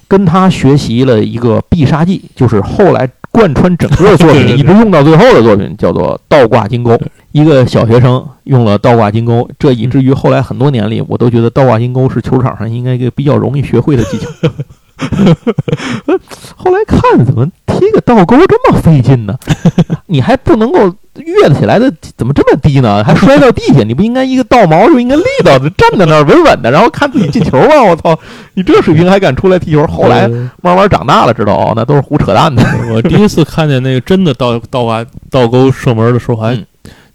[0.08, 6.98] 跟他学习了一个必杀技，就是后来贯穿整个作品 一直用到最后的作品，叫做倒挂金钩。
[7.32, 14.28] 一个小学生用了倒挂金钩，这以至于后来很多年里，我都觉得倒挂金钩是球场上应该一个比较容易学会的技巧。
[16.56, 19.34] 后来看怎么踢个倒钩这么费劲呢？
[20.06, 20.78] 你还不能够
[21.16, 23.02] 跃得起来的怎么这么低呢？
[23.04, 23.82] 还摔到地下？
[23.82, 27.82] 你不应该一个倒毛就应该立到站在那儿稳稳的，然后看自己进球吗？
[27.88, 28.18] 我操，
[28.54, 29.86] 你这水平还敢出来踢球？
[29.86, 32.62] 后来呃慢慢长大了，知道哦，那都是胡扯淡的。
[32.92, 36.66] 我第一次看见那个真的倒倒挂倒钩射门的时候，还、嗯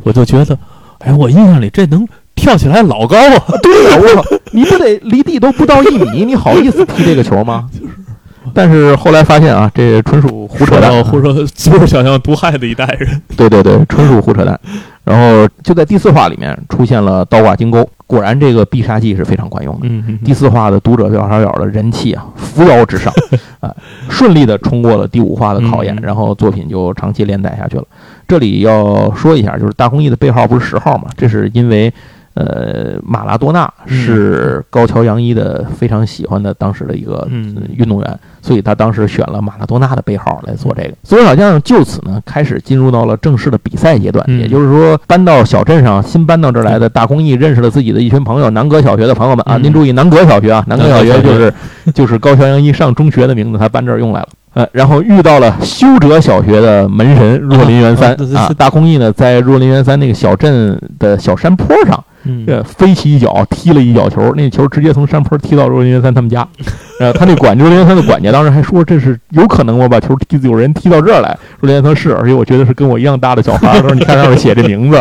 [0.03, 0.57] 我就觉得，
[0.99, 3.43] 哎，我印象里这能跳起来老高啊！
[3.63, 7.67] 对呀，我操， 你不得离地都不到一米，你好意思踢这个球吗？
[8.53, 13.21] 但是后来发现啊，这纯属胡扯淡啊，胡说，就是想象毒害的一代人。
[13.35, 14.57] 对对对，纯属胡扯淡。
[15.03, 19.81] 然后就在第四话里面出现了倒挂金钩，果然这个必杀技是非常管用的。
[19.89, 23.11] 嗯第四话的读者小小小的人气啊，扶摇直上，
[23.59, 23.75] 啊，
[24.09, 27.83] 顺利的冲过了第五话的考验嗯，然后作品就长期连载下去了。
[28.27, 31.09] 这里要说一下，就是大公益的背号不是十号嘛？
[31.17, 31.91] 这是因为，
[32.35, 37.55] 呃，马拉多纳是高桥洋一的非常喜欢的当时的一个嗯。
[37.77, 40.89] 运动员，所以他当时选了马拉多纳的背号来做这个。
[41.03, 44.39] 足球小将就此呢开始进入到了正式的比赛阶段，嗯。
[44.39, 49.63] 也就是说搬到小镇上，新搬到这儿来的大公益认识了自己的一群朋友，南阁小学的朋友们啊，嗯。
[49.63, 51.53] 您注意南阁小学啊，南阁小学就是
[51.93, 54.27] 就是高桥洋一上中学的名字，他搬这儿用来了。
[54.55, 62.14] 呃，然后遇到了修哲小学的门神若林元三啊大公益呢在若林元三那个小镇的小山坡上，嗯
[62.47, 66.47] 呃，飞起一脚踢了一脚球，那球直接从山坡踢到若林元三他们家。
[66.99, 69.89] 呃，他那管若林元三的管家当时还说这是有可能我？
[69.89, 71.37] 把球踢有人踢到这儿来。
[71.59, 73.81] 若林元三是，而且我觉得是跟我一样大的小孩儿。
[73.81, 74.97] 他说你看上面写这名字，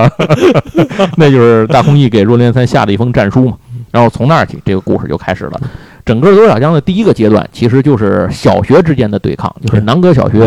[1.16, 3.56] 那就是大空翼给若林元三下的一封战书嘛。
[3.90, 5.60] 然后从那儿起，这个故事就开始了。
[6.04, 10.38] 整个多小江的第一个阶段，其实就是小学之间的对抗，就是南阁小学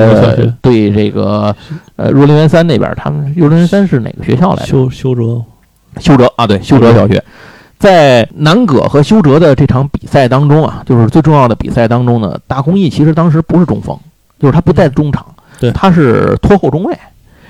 [0.61, 1.55] 对这个
[1.95, 4.67] 呃若林元三那边，他们若林元三是哪个学校来着？
[4.67, 5.41] 修修哲，
[5.99, 7.23] 修哲啊，对，修哲小学，
[7.79, 13.97] 在南葛和修哲的这场比赛当中啊，就是最重要的比赛当中呢，大公益其实当时不是中锋，
[14.39, 15.25] 就是他不在中场，
[15.59, 16.97] 对他是拖后中卫。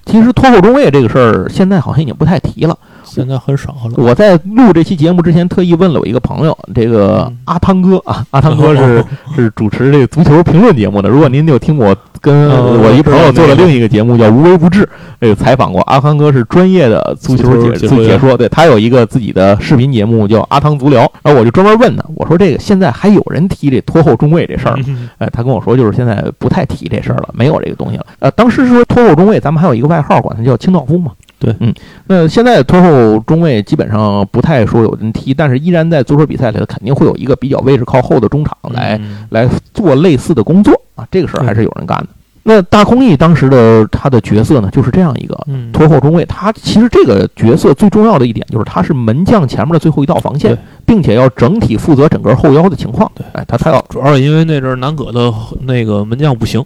[0.05, 2.77] 其实拖后中卫这个事儿，现在好像已经不太提了。
[3.09, 3.91] 现在很少了。
[3.97, 9.03] 我在录这期节目之前，特意问了我一个朋友，这个嗯阿汤哥啊，阿汤哥是
[9.35, 11.09] 是主持这个足球评论节目的。
[11.09, 14.83] 如果您有听我跟哦我一朋友做的我知道那个另一个节目叫《无微不至》，
[15.19, 24.83] 呃，采访过阿汤哥是专业的足球足球解解说解说，对他有一个自己的视频节目叫《阿汤足疗》，然后我就专门问他，我说这个现在还有人提这拖后中卫这事儿吗？
[24.87, 28.05] 嗯哎，他跟我说，就是现在不太提这事儿了，没有这个东西了。
[28.19, 31.11] 呃，当时是说拖后中卫，咱们还有一个外号，管他叫清道夫嘛。
[31.39, 31.55] 对。
[31.59, 31.73] 嗯，
[32.07, 39.25] 那现在拖后中卫基本上不太说有人踢，但是依然在足球比赛里头肯定会有一个比较位置靠后的中场来、嗯。
[39.29, 42.07] 来做类似的工作啊，这个事儿还是有人干的。
[42.49, 53.11] 那大空翼当时的他的角色呢，就是这样一个嗯，拖后中卫，他其实这个角色最重要的一点就是他是门将前面的最后一道防线，并且要整体负责整个后腰的情况。
[53.13, 55.29] 对哎，他他要主要是因为那阵儿南葛的
[55.63, 56.63] 那个门将不行，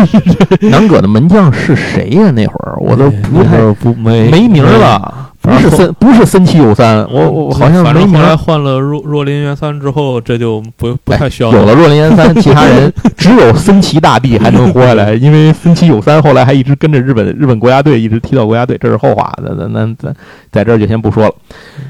[0.70, 4.72] 南葛的门将是谁呀、那会儿我都不太不没没名儿。
[4.72, 8.36] 了，不是森不是森崎有三，我我好像反正后来。
[8.36, 20.14] 换了若若林元三之后，这就不不太需要有了若林元三，其他人 只有森崎大帝还能活下来，因为森崎有三后来还一直跟着日本日本国家队一直踢到国家队，这是后话，咱咱咱咱
[20.52, 21.34] 在这儿就先不说了。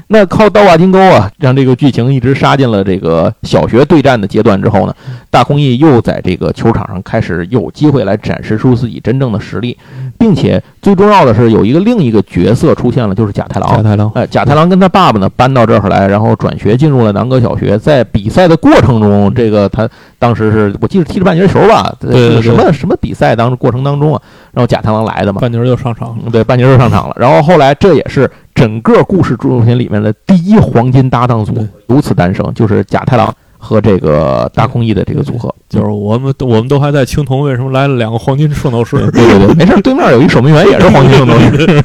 [0.07, 4.95] 那靠刀挂金钩啊，让这个剧情一直杀进了这个小学对战的阶段之后呢，
[5.31, 9.75] 大空翼又在这个球场上开始有机会来展示出自己真正的实力，
[10.19, 13.81] 并且最重要的是有一个另一个角色出现了，就是贾太郎贾。
[13.81, 17.79] 太郎，哎，甲太郎跟他爸爸呢搬到这儿来，然后转学进入了南阁小学。
[17.79, 19.89] 在比赛的过程中，这个他
[20.19, 26.25] 当时是我记得踢着半截球吧，对对对什么什么比赛当过程当中啊，然后贾太郎来的嘛， 半截儿就上场了。
[26.29, 27.15] 对，半截就上场了。
[27.17, 35.53] 然后后来这也是整个故事作品里面的第一黄金搭档组对由此诞生，就是贾太郎和这个大空翼的这个组合。
[35.69, 38.97] 就是我们我们都还在青铜，为什么来了两个黄金圣斗士？
[39.11, 41.83] 对对对，没事，对面有一守门员也是黄金圣斗士。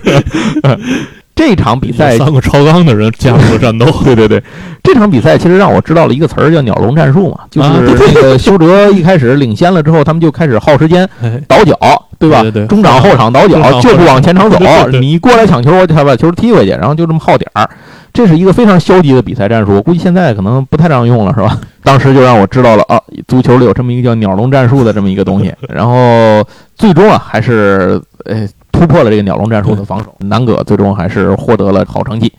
[1.37, 3.85] 这场比赛三个超纲的人加入了战斗。
[4.03, 4.43] 对对对，
[4.83, 7.69] 这场比赛其实让我知道了一个词儿，叫“鸟笼战术”嘛，就是
[8.15, 11.77] 那个修哲一开始领先了之后，他们就开始耗时间哎倒脚，
[12.19, 12.41] 对吧？
[12.41, 14.57] 对对对中场后场倒脚，就不往前场走
[14.99, 17.69] 你过来抢球，我就把球踢回去，然后就这么耗点儿。
[18.17, 21.61] 这是一个非常消极的比赛战术，我估计现在可能不太让用了，是吧？
[21.85, 22.99] 当时就让我知道了啊，
[23.29, 25.55] 足球里有这么一个叫“鸟笼战术”的这么一个东西。
[25.69, 26.43] 然后
[26.75, 32.33] 最终啊，还是呃突破了这个鸟笼战术的防守，南葛最终还是获得了好成绩。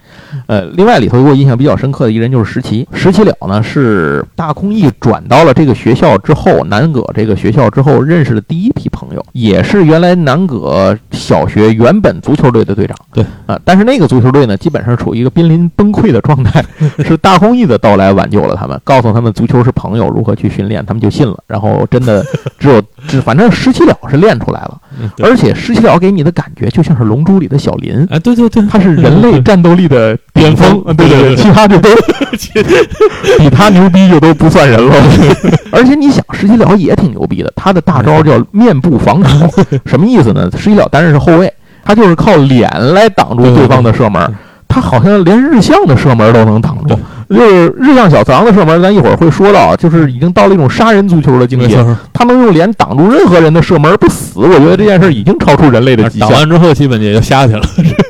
[0.48, 9.24] 呃，另外里头给我印象比较深刻的一人就是石崎，石崎了呢是大空翼转到了这个学校之后，南葛这个学校之后认识的第一批朋友。
[9.34, 12.98] 也是原来南葛小学原本足球队的队长。
[13.14, 16.64] 对啊，但是那个足球队呢，基本上处于一个濒临崩溃的状态，
[17.06, 21.38] 是大空翼的到来挽救了他们，告诉他们足球是朋友，如何去训练，他们就信了。
[21.46, 22.24] 然后真的
[22.58, 28.08] 只有， 只反正石奇了是练出来了，嗯而且石奇了给你的感觉就像是《龙珠》里的小林。
[28.10, 31.90] 啊，对对对，他是人类战斗力的巅峰，对对，对其他就都
[33.38, 34.96] 比他牛逼就都不算人了。
[35.72, 39.50] 而且你想，石七了也挺牛逼的，他的大招叫面部防守，
[39.86, 40.50] 什么意思呢？
[40.58, 41.52] 石七了担任是后卫，
[41.84, 44.36] 他就是靠脸来挡住对方的射门对，
[44.80, 46.96] 他好像连日向的射门都能挡住。
[47.30, 54.40] 就是日向小次郎的射门，咱一会儿会说到，就是已经到了一种杀人足球的境界，他能用脸挡住任何人的射门不死。
[54.40, 56.30] 我觉得这件事已经超出人类的极限。
[56.30, 56.38] 挡。
[56.38, 57.62] 完之后，基本也就下去了。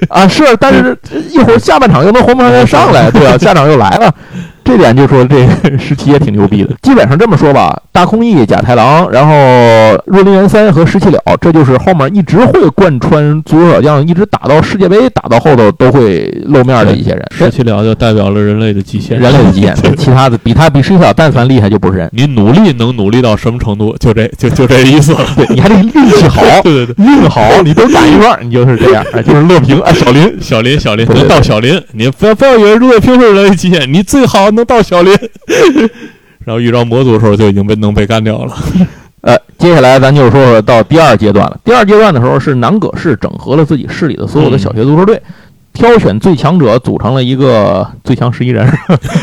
[0.10, 0.96] 啊，是，但是
[1.32, 4.14] 一会儿下半场又能黄牌上来，对吧、 下场又来了，
[4.68, 6.76] 这点就说这个十七也挺牛逼的。
[6.84, 9.34] 基本上这么说吧，大空翼、甲太郎，然后
[10.06, 19.74] 若林元三和十七了，这就是后面一直会贯穿足球小将，一直打到世界杯，打到后头都会露面的一些人，十七了就代表了人类的极限，人类的极限。
[19.96, 22.10] 其他的比他比十七了但凡厉害就不是人。
[22.12, 23.96] 你努力能努力到什么程度？
[24.00, 25.20] 就这 就就这意思了。
[25.38, 35.13] 对 你还得运气好，对对对，运好，你都打一半，你就是这样，哎就是乐平哎，小林小林小林能到小林，你不要不要以为热平是人类极限，你最好能到小林。
[36.43, 38.54] 然后遇到魔族的时候就已经被能被干掉了。
[39.22, 41.60] 呃，接下来咱就说说到第二阶段了。
[41.63, 45.22] 第二阶段的时候是南葛市整合了自己市里的所有的小学足球队，
[45.74, 48.65] 挑选最强者，组成了一个最强十一人，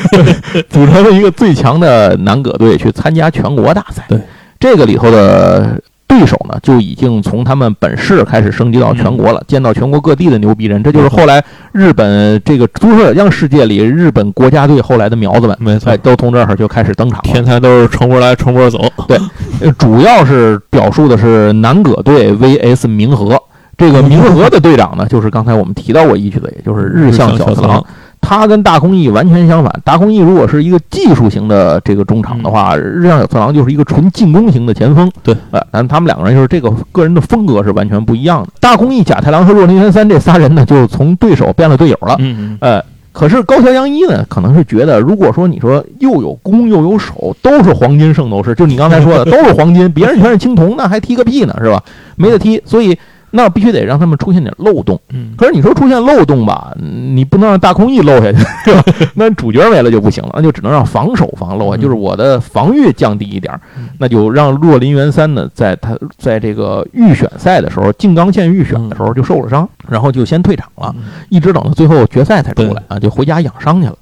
[0.68, 4.05] 组成了一个最强的南葛队去参加全国大赛。
[4.09, 4.18] 对，
[4.61, 5.81] 这个里头的。
[6.07, 17.25] 对手呢，就已经从他们本市开始升级到全国了，见到全国各地的牛逼人，这就是后来日本这个足球小将世界里日本国家队后来的苗子们，没错哎，，都从这儿就开始登场了。
[17.25, 18.81] 天才都是成波来成波走。
[19.09, 19.19] 对，
[19.79, 23.40] 主要是表述的是南葛队 VS 明和。
[23.77, 27.85] 这个明和的队长呢，就是刚才我们提到过一句的，也就是日向小次郎。
[28.25, 29.81] 他跟大空翼完全相反。
[29.85, 35.11] 大空翼如果是一个技术型的这个中场的话，日向小次郎就是一个纯进攻型的前锋。
[35.23, 38.49] 对，呃，但他们两个人就是这个个人的风格是完全不一样的。
[38.61, 42.17] 大空翼、甲太郎和若林元三这仨人呢，就从对手变了队友了。
[42.19, 42.83] 嗯呃，
[43.13, 51.83] 可是高桥洋一呢，可能是觉得，如果说你说又有攻又有守，都是黄金圣斗士，就你刚才说的， 都是黄金，别人全是青铜，那还踢个屁呢，是吧？
[52.17, 52.99] 没得踢，所以
[53.37, 54.99] 那必须得让他们出现点漏洞。
[55.11, 58.83] 嗯可是你说出现漏洞吧，嗯你不能让大空翼漏下去，是吧？
[59.14, 63.53] 那主角没了就不行了，那就只能让防守防漏啊，嗯就是我的防御降低一点
[63.99, 70.94] 那就让若林元三呢，在他在这个预选赛的时候，静冈县预选的时候就受了伤，然后就先退场了。
[71.29, 73.97] 一直等到最后决赛才出来啊，就回家养伤去了，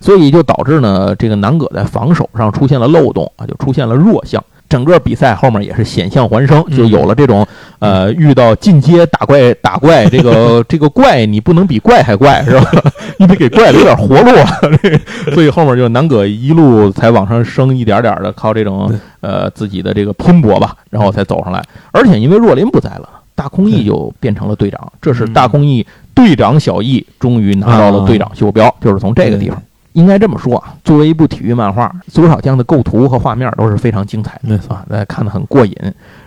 [0.00, 4.42] 所以就导致呢，这个南葛在防守上出现了漏洞啊，就出现了弱项。
[4.66, 7.46] 整个比赛后面也是险象环生，嗯就有了这种
[7.80, 12.72] 呃，遇到进阶打怪打怪，这个 这个怪你不能比怪还怪是吧？
[13.18, 14.98] 你得给怪留点活路啊，这
[15.32, 21.62] 所以后面就南葛一路才往上升，一点点的靠这种呃自己的这个拼搏吧，然后才走上来。
[21.92, 29.62] 而且因为若林不在了，大空翼就变成了队长，这是大空翼队长小翼终于拿到了队长袖标，就是从这个地方。
[29.94, 35.74] 应该这么说啊，作为一部体育漫画，足球小将的构图和画面都是非常精彩的没错啊，大家看得很过瘾。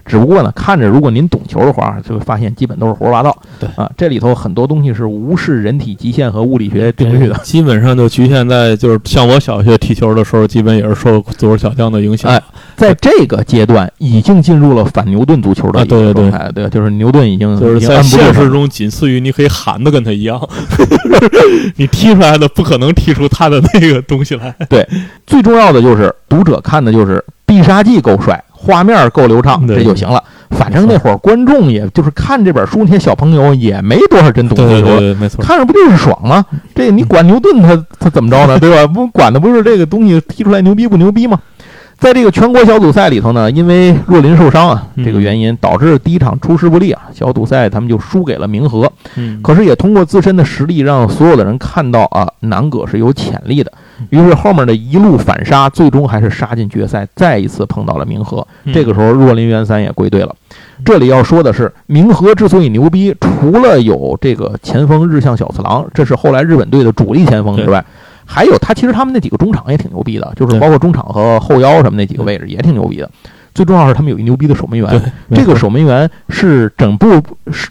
[0.07, 3.37] 只不过呢，看着如果您懂球的话，就会发现基本都是胡说八道。
[3.59, 7.35] 对啊，这里头很多东西是无视人体极限和物理学定律的。
[7.43, 12.31] 基本上就局限在就是像我小学踢球的时候，基本也是受足球小将的影响。
[12.31, 12.41] 哎
[12.75, 20.39] 在这个阶段，已经进入了反牛顿足球的一啊对对对对，就是牛顿已经就是在现实中，仅次于你可以喊的跟他一样，
[21.75, 24.55] 你踢出来的不可能踢出他的那个东西来。
[24.69, 24.87] 对
[25.25, 30.21] 最重要的就是读者看的就是必杀技够帅，画面够流畅，这就行了。
[30.51, 35.15] 反正那会儿观众也就是看这本书那些小朋友也没多少真懂足球，对。
[35.39, 36.45] 看着不就是爽吗？
[36.75, 38.59] 这你管牛顿他他怎么着呢？
[38.59, 38.85] 对吧？
[38.87, 41.39] 不管的不是这个东西踢出来牛逼不牛逼吗？
[41.97, 48.91] 在这个全国小组赛里头呢，因为若林受伤啊，嗯这个原因导致第一场出师不利啊，小组赛他们就输给了明和。
[49.15, 53.71] 嗯，可是也通过自身的实力，让所有的人看到啊，南葛是有潜力的。
[54.11, 58.47] 于是后面的一路反杀，最终还是杀进决赛，再一次碰到了明和。
[58.65, 60.35] 嗯这个时候，若林元三也归队了。
[60.85, 67.83] 这里要说的是，明和之所以牛逼，除了有这个前锋日向小次郎，这是后来日本队的主力前锋之外，
[68.27, 73.09] 还有他其实他们那几个中场也挺牛逼的，就是包括中场和后腰什么那几个位置也挺牛逼的。
[73.57, 77.19] 最重要是他们有一牛逼的守门员，这个守门员是整部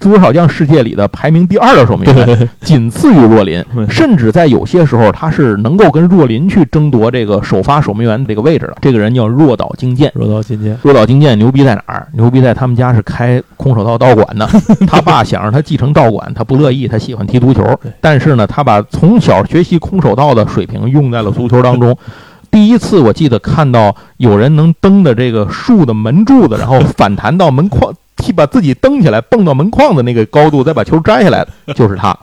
[0.00, 8.76] 足球小将世界里的排名第二的守门员，仅次于若林甚至在有些时候他是能够跟若林去争夺这个首发守门员的这个位置的。
[8.80, 10.10] 这个人叫若岛精剑。
[10.12, 12.08] 若到今天，若岛精剑牛逼在哪儿？
[12.14, 14.44] 牛逼在他们家是开空手道道馆的，
[14.88, 17.62] 他爸想让他继承道馆，他不乐意，他喜欢踢足球。
[18.00, 21.96] 但是呢，他把从小学习空手道的水平用在了足球当中。
[22.56, 32.16] 第一次我记得看到有人能蹬的这个树的门柱子，然后反弹到门框，踢把自己蹬起来，蹦到门框的那个高度，再把球摘下来的， 就是他。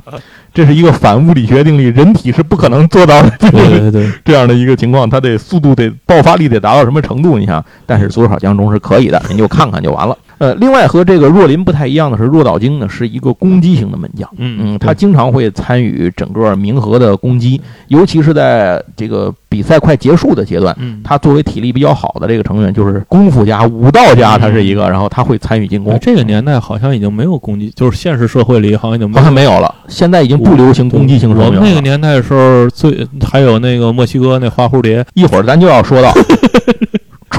[0.51, 3.29] 这是一个反物理学定律，人体是不可能做到的。
[3.38, 7.38] 对对对，这样的一个情况，他得速度得爆发力得达到什么程度？
[7.38, 10.17] 你想，但是足球小将中是可以的，您就看看就完了。
[10.43, 20.75] 呃，另外和这个若林不太一样的是，若岛京呢是一个攻击型的门将，嗯嗯，他经常会参与整个明和的攻击，尤其是在这个比赛快结束的阶段。
[20.77, 25.99] 嗯，他作为体力比较好的这个成员，就是功夫家、武道家，他是一个，然后他会参与进攻哎。
[26.01, 31.69] 这个年代好像已经没有攻击，就是现实社会里好像已经没好有像没有了，现在已经不流行攻击型守我们门员了。
[31.69, 36.11] 那个年代的时候，最还有那个墨西哥那花蝴蝶，一会儿咱就要说到。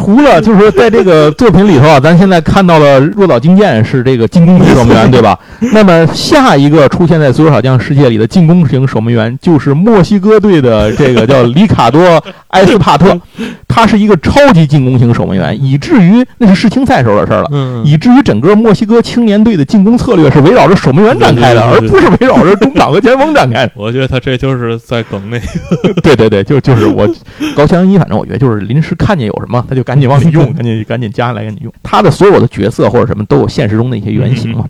[0.04, 5.38] 除了就是说，在这个作品里头啊，咱现在看到了若岛精剑是这个进攻型守门员，对吧？
[5.72, 12.02] 那么下一个出现在足球小将世界里的进攻型守门员就是墨西哥队的这个叫里卡多·
[12.48, 13.18] 埃斯帕特，
[13.66, 17.48] 他是一个超级进攻型守门员，以至于那是世青赛时候的事儿了。
[17.50, 23.72] 嗯，以至于整个墨西哥青年队的进攻策略是围绕着守门员展开的，而不是围绕着中场和前锋展开的。
[23.74, 27.08] 我觉得他这就是在梗那个，对对对，就就是我
[27.56, 31.72] 高翔一，反正我觉得就是临时看见有什么，他就赶紧往里用， 赶紧赶紧加来，赶紧用。
[31.82, 34.64] 他的所有的角色或者什么都有现实中的一些原型嘛。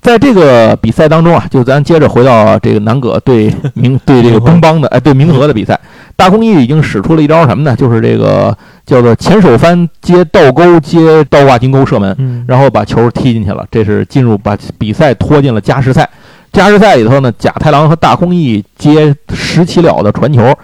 [0.00, 5.78] 在这个比赛当中啊，就咱接着回到这个南葛对明 对这个东邦的哎对明和的比赛，
[6.16, 7.74] 大空翼已经使出了一招什么呢？
[7.76, 8.56] 就是这个
[8.86, 16.08] 叫做前手翻接倒钩接倒挂金钩射门，嗯然后把球踢进去了，这是进入把比赛拖进了加时赛。
[16.52, 20.56] 加时赛里头呢，贾太郎和大空翼接十七了的传球，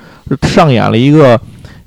[0.42, 1.38] 上演了一个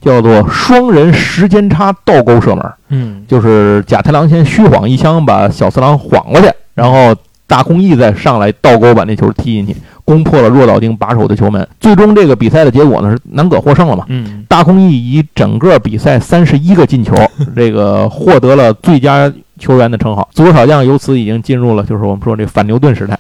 [0.02, 9.76] 叫做双人时间差倒钩射门，嗯，就是贾太郎先虚晃一枪把小次郎晃过去，然后大空翼再上来倒钩把那球踢进去，
[10.06, 11.68] 攻破了若岛町把守的球门。
[11.80, 14.06] 最终这个比赛的结果呢是南葛获胜了嘛？
[14.10, 17.16] 嗯，大空翼以整个比赛三十一个进球，
[17.56, 20.28] 这个获得了最佳球员的称号。
[20.34, 23.18] 足球小将由此已经进入了就是我们说这反牛顿时代。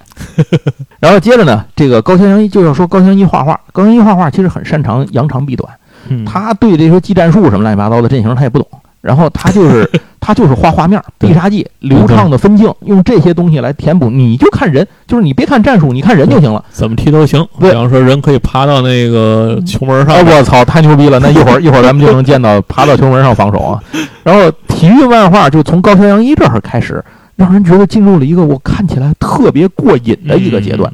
[0.99, 5.71] 然后接着呢，这个高桥阳一就要说高桥阳一画画，高桥阳一画画其实很擅长扬长避短，
[6.09, 8.67] 嗯他对这些技战术什么乱七八糟的阵型他也不懂。
[8.99, 9.89] 然后他就是
[10.19, 14.09] 他就是画画面、必杀技、流畅的分镜，用这些东西来填补。
[14.09, 16.65] 你就看人，就是你别看战术，你看人就行了。
[16.71, 17.47] 怎么踢都行。
[17.59, 21.19] 比方说人可以爬到那个球门上哎，，我操，太牛逼了！
[21.19, 23.81] 那一会儿一会儿咱们就能见到爬到球门上防守啊。
[24.23, 27.01] 然后体育漫画就从高桥阳一这儿开始，
[27.37, 30.91] 让人觉得进入了一个我看起来特别过瘾的一个阶段。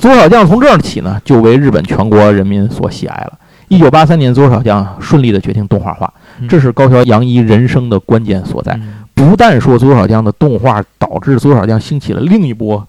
[0.00, 3.32] 足球小将从这儿起呢，就为日本全国人民所喜爱了。
[3.68, 6.12] 一九八三年，足球小将顺利的决定动画化，
[6.48, 8.72] 这是高桥洋一人生的关键所在。
[8.74, 8.94] 嗯。
[9.14, 12.86] 不但说足球小将的动画导致足球小将兴起了另一波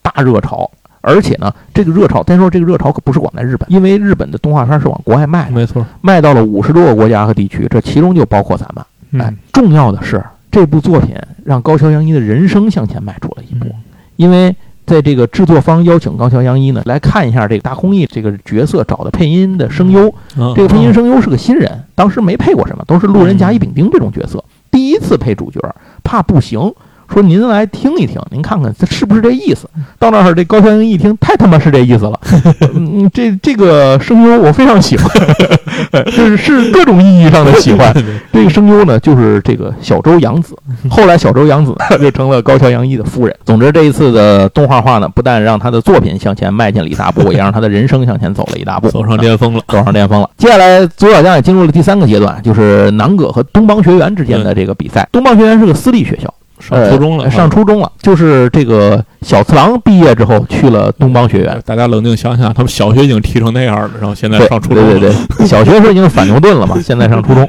[0.00, 0.70] 大热潮，
[1.00, 8.84] 而且呢，这个热潮，但说这个热潮可不是光在日本，因为日本的动画片是往国外卖的，没错，卖到了五十多个国家和地区，这其中就包括咱们。
[9.24, 13.82] 哎嗯，重要的是，这部作品让高桥洋一的人生向前迈出了一步，嗯。
[14.16, 14.54] 因为
[14.92, 20.52] 在这个制作方邀请高桥阳一呢来看一下这个大空翼这个角色找的配音的声优，嗯。
[20.54, 25.58] 这个配音声优是个新人，当时没配过什么，都是路人甲乙丙丁这种角色，第一次配主角，
[26.04, 26.74] 怕不行，
[27.12, 29.68] 说您来听一听，您看看这是不是这意思。
[29.98, 32.18] 到那儿，这高桥英一一听，太他妈是这意思了，
[32.74, 35.10] 嗯，这这个声优我非常喜欢，
[36.10, 37.94] 是是各种意义上的喜欢。
[38.32, 40.56] 这个声优呢，就是这个小周洋子，
[40.88, 43.36] 后来小周洋子就成了高桥洋一的夫人。
[43.44, 49.62] 总之，这一次的动画化呢，不但让他的作品向前迈进了一大步，也让他的人生向前走了一大步，走上巅峰了。
[49.68, 50.30] 走上巅峰了。
[50.38, 55.06] 接下来，左小将也进入了第三个阶段，就是南葛和东邦学员之间的这个比赛。
[55.12, 56.32] 东邦学员是个私立学校，
[56.62, 61.60] 上初中了，呃上初中了，就是这个小次郎毕业之后去了东邦学院。
[61.66, 67.48] 大家冷静想想，他们小学已经踢成那样了，然后现在上初中了，对对对，小学时候已经反牛顿了嘛， 现在上初中。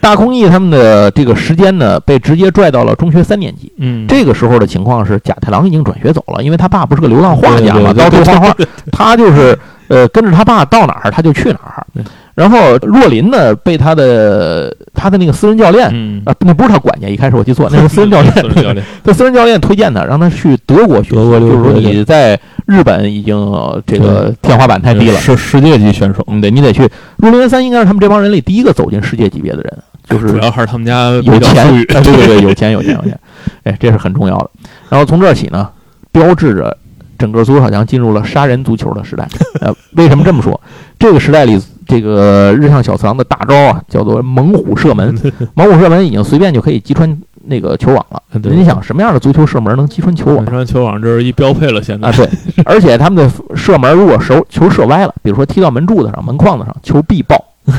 [0.00, 3.72] 大空翼他们的这个时间呢，被直接拽到了中学三年级。
[3.78, 8.56] 嗯，这个时候的情况是，甲太郎已经转学走了，因为他爸不是个流浪画家嘛，到处画画，
[8.90, 9.56] 他就是
[9.92, 11.86] 呃跟着他爸到哪儿他就去哪儿。
[12.34, 18.32] 然后若林呢，被他的他的那个私人教练嗯，啊，那不是他管家，一开始我记错，那是私人教练。
[18.40, 26.88] 私人教练，他私人教练推荐他，让他去德国学习，德国留就是说对对你在日本已经呃这个天花板太低了，是世界级选手，嗯，对你得去。
[27.18, 29.78] 若林三应该是他们这帮人里第一个走进世界级别的人，
[30.08, 33.18] 就是主要还是他们家有钱，对对对，有钱有钱有钱，
[33.64, 34.50] 哎，这是很重要的。
[34.88, 35.68] 然后从这儿起呢，
[36.10, 36.74] 标志着
[37.22, 39.28] 整个足球小将进入了杀人足球的时代。
[39.60, 40.60] 呃，为什么这么说？
[40.98, 41.56] 这个时代里，
[41.86, 45.16] 这个日向小次郎的大招啊，叫做猛虎射门。
[45.54, 48.20] 猛虎射门已经随便就可以击穿那个球网了。
[48.42, 52.28] 对你想什么样的足球射门能击穿球网击穿球网这是一标配了，现在啊，对，
[52.66, 57.36] 而且他们的射门如果手球射歪了，比如说踢到门柱子上、门框子上，球必爆。
[57.70, 57.78] 啊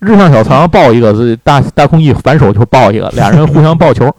[0.00, 4.14] 日向小次郎爆一个，大大空翼反手就爆一个，俩人互相爆球，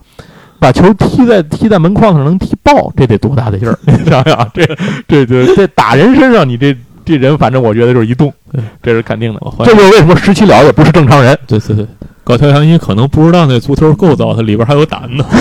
[0.60, 3.78] 把球踢在踢在门框上能踢爆，这得多大的劲儿？
[3.86, 4.66] 你想想，这
[5.08, 8.34] 这这这打人身上，你这这人，反正我觉得就是一动，
[8.82, 11.38] 这是肯定的这就是为什么十七了也不是正常人。
[11.46, 11.88] 对对对，
[12.24, 15.26] 高桥阳一可能不知道那足球构造，它里边还有胆呢。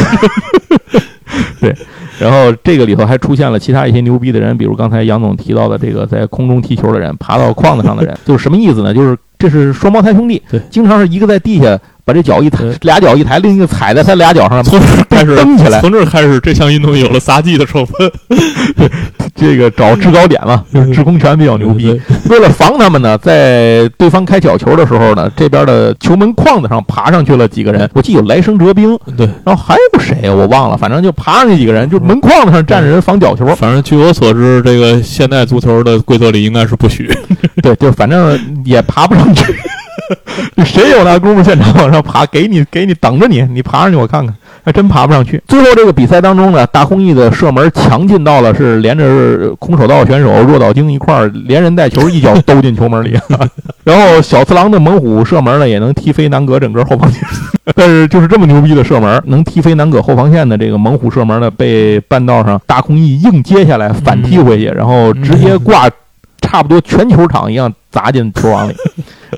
[1.58, 1.74] 对
[2.18, 8.94] 然后这个里头还出现了其他一些牛逼的人，比如刚才杨总提到的这个在空中踢球的人，爬到框子上的人，就是什么意思呢？
[8.94, 18.12] 就是这是双胞胎兄弟，对经常是一个在地下把这脚一抬，俩脚一抬，另一个踩在他俩脚上，从这儿开始蹬起来从这儿开始，这项运动有了杂技的成分。
[19.34, 22.00] 这个找制高点嘛，就是制空权比较牛逼。
[22.30, 33.46] 为了防他们呢，在对方开角球的时候呢，这边的球门框子上爬上去了几个人，我记得有来生哲兵，对，然后还有谁我忘了，反正就爬上去几个人，就门框子上站着人防角球。
[33.56, 37.10] 反正据我所知，这个现代足球的规则里应该是不许。
[37.62, 39.54] 对，就反正也爬不上去。
[40.64, 42.24] 谁有那功夫现场往上爬？
[42.26, 44.34] 给你，给你，等着你，你爬上去我看看，
[44.64, 45.42] 还真爬不上去。
[45.46, 53.18] 最后这个比赛当中呢，大空翼的射门强劲到了是连着空手道选手若岛京一块儿连人带球一脚兜进球门里，
[53.84, 57.22] 然后小次郎的猛虎射门呢也能踢飞南葛整个后防线。
[57.74, 65.88] 但是就是这么牛逼的射门，能踢飞南葛后防线的这个猛虎射门呢，被半道上大空翼硬接下来反踢回去，然后直接挂
[66.40, 68.74] 差不多全球场一样砸进球网里，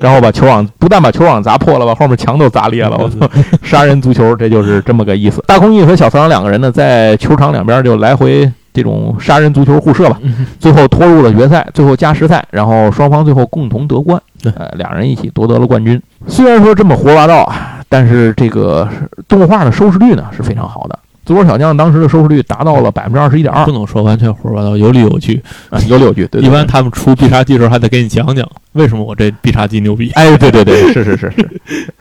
[0.01, 2.97] 然后把球网不但把球网砸破了，把后面墙都砸裂了。
[2.97, 3.29] 我操，
[3.61, 5.43] 杀人足球，这就是这么个意思。
[5.47, 10.19] 大空翼和小次郎两个人呢，在球场两边就来回这种杀人足球互射吧，
[10.59, 16.01] 最后拖入了决赛，最后加时赛，然后双方最后共同夺冠，对呃，两人一起夺得了冠军。
[16.27, 18.87] 虽然说这么胡说八道啊，但是这个
[19.27, 20.99] 动画的收视率呢是非常好的。
[21.27, 25.43] 足球小将当时的收视率达到了百分之二十一点二不，能说完全胡说八道，有理有据。
[25.69, 26.25] 啊，有理有据。
[26.27, 30.09] 对，对一般他们出必杀技的时候还得给你讲讲为什么我这必杀技牛逼。
[30.11, 31.93] 哎，对对对，是是是是。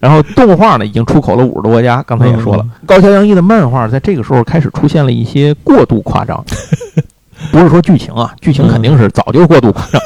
[0.00, 6.44] 然后动画呢，已经出口了五十多个家，刚才也说了，高桥阳一的漫画在这个时候开始出现了一些过度夸张，
[7.52, 10.02] 不是说剧情啊，剧情肯定是早就过度夸张，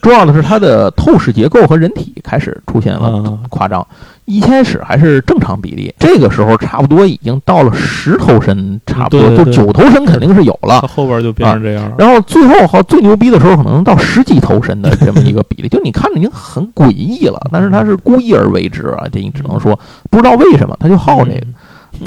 [0.00, 3.86] 重要的是它的透视结构和人体开始出现了啊，夸张。
[4.26, 10.80] 一开始还是正常比例，这个时候差不多已经到了十头身，差不多就九头身肯定是有了。
[10.82, 11.94] 后边就变成这样了。
[11.98, 17.40] 然后最后好最牛逼的时候，可能到十几头身的这么一个比例，就你看着已经很诡异了。
[17.52, 19.78] 但是他是故意而为之啊，这你只能说
[20.10, 21.46] 不知道为什么他就好这个。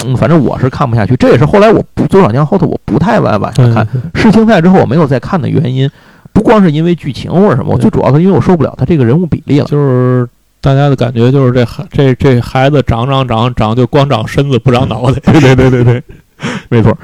[0.06, 5.90] 嗯，反正我是看不下去，这也是后来我不《左小将》后头我不太往往下看世青赛之后我没有再看的原因，
[6.34, 9.66] 不光是因为剧情或者什么，我最主要是因为我受不了他这个人物比例了。
[9.66, 10.28] 就是
[10.60, 15.20] 大家的感觉就是这孩这这孩子长长长长就光长身子不长脑袋。
[15.32, 16.04] 对对对对对，
[16.70, 16.98] 没错。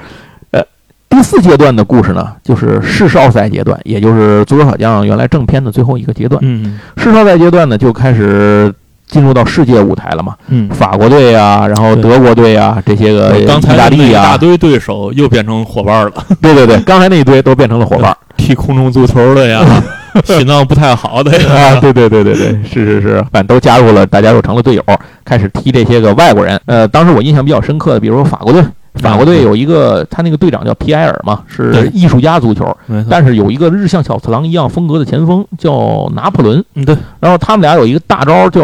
[0.52, 0.62] 呃，
[1.10, 6.40] 第四阶段的故事呢，就是世少赛阶段，也就是足球小将原来正片的最后一个阶段。
[6.44, 8.74] 嗯世少赛阶段呢，就开始
[9.14, 10.36] 进入到世界舞台了嘛。
[10.48, 16.12] 嗯，法国队呀、然后德国队呀、这些个刚才意大利呀、一大堆对手又变成伙伴了，
[16.42, 18.16] 对对对，刚才那一堆都变成了伙伴。
[18.36, 19.64] 踢空中足球的呀，
[20.26, 24.84] 心脏不太好的啊，呀，对对对对对，是是是，反正都加入了，大家又成了队友，
[25.24, 26.60] 开始踢这些个外国人。
[26.66, 28.62] 呃，当时我印象比较深刻的，比如说法国队，
[28.96, 32.76] 法国队有一个他那个队长叫皮埃尔嘛，是艺术家足球，
[33.10, 38.62] 但是有一个日向小次郎一样风格的前锋叫拿破仑，嗯对，然后他们俩有一个大招叫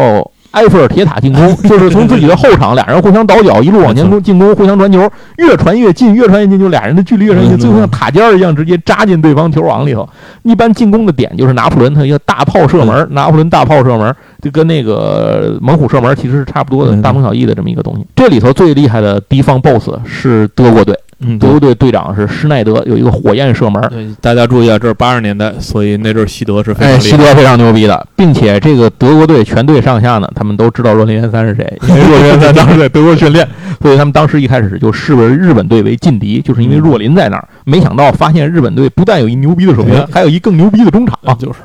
[0.52, 10.08] 埃菲尔铁塔进 攻，就是从自己的后场，俩人互相倒脚，一路往前攻进攻，互相传球，越传越近，越传越近，就俩人的距离越传越近，嗯最后像塔尖儿一样直接扎进对方球网里头。
[10.43, 18.06] 一般进攻的点就是拿破仑他一个大炮射门，拿破仑大炮射门就跟那个猛虎射门其实是差不多的，嗯大同小异的这么一个东西。
[18.16, 27.02] 这里头最厉害的敌方 BOSS 是德国队，嗯德国队队长是施耐德，有一个火焰射门，对，大家注意啊，这是八十年代，所以那阵儿西德是非哎，常。
[27.02, 33.48] 西德非常牛逼的，并且这个德国队全队上下呢，他们都知道若林元三是谁，因为若林元三当时在德国训练，
[33.82, 37.48] 所以他们当时一开始就视为日本队为劲敌，就是因为若林在那儿。
[37.66, 41.20] 没想到发现日本队不但有一牛逼的守门员，还有一更牛逼的中场。
[41.26, 41.60] 啊，就是，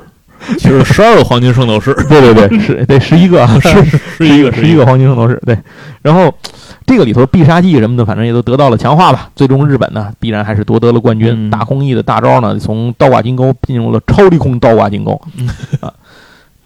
[0.57, 3.83] 其 实十二个黄金圣斗士对对对， 是对十一个，是
[4.17, 5.41] 十一个十一个黄金圣斗士。
[5.45, 5.57] 对，
[6.03, 6.33] 然后
[6.85, 9.29] 这个里头必杀技什么的，反正也都得到了强化吧。
[9.35, 11.29] 最终日本呢，必然还是夺得了冠军。
[11.35, 15.19] 嗯大空翼的大招呢，从倒挂金钩进入了超低空倒挂金钩。
[15.37, 15.47] 嗯
[15.81, 15.91] 啊，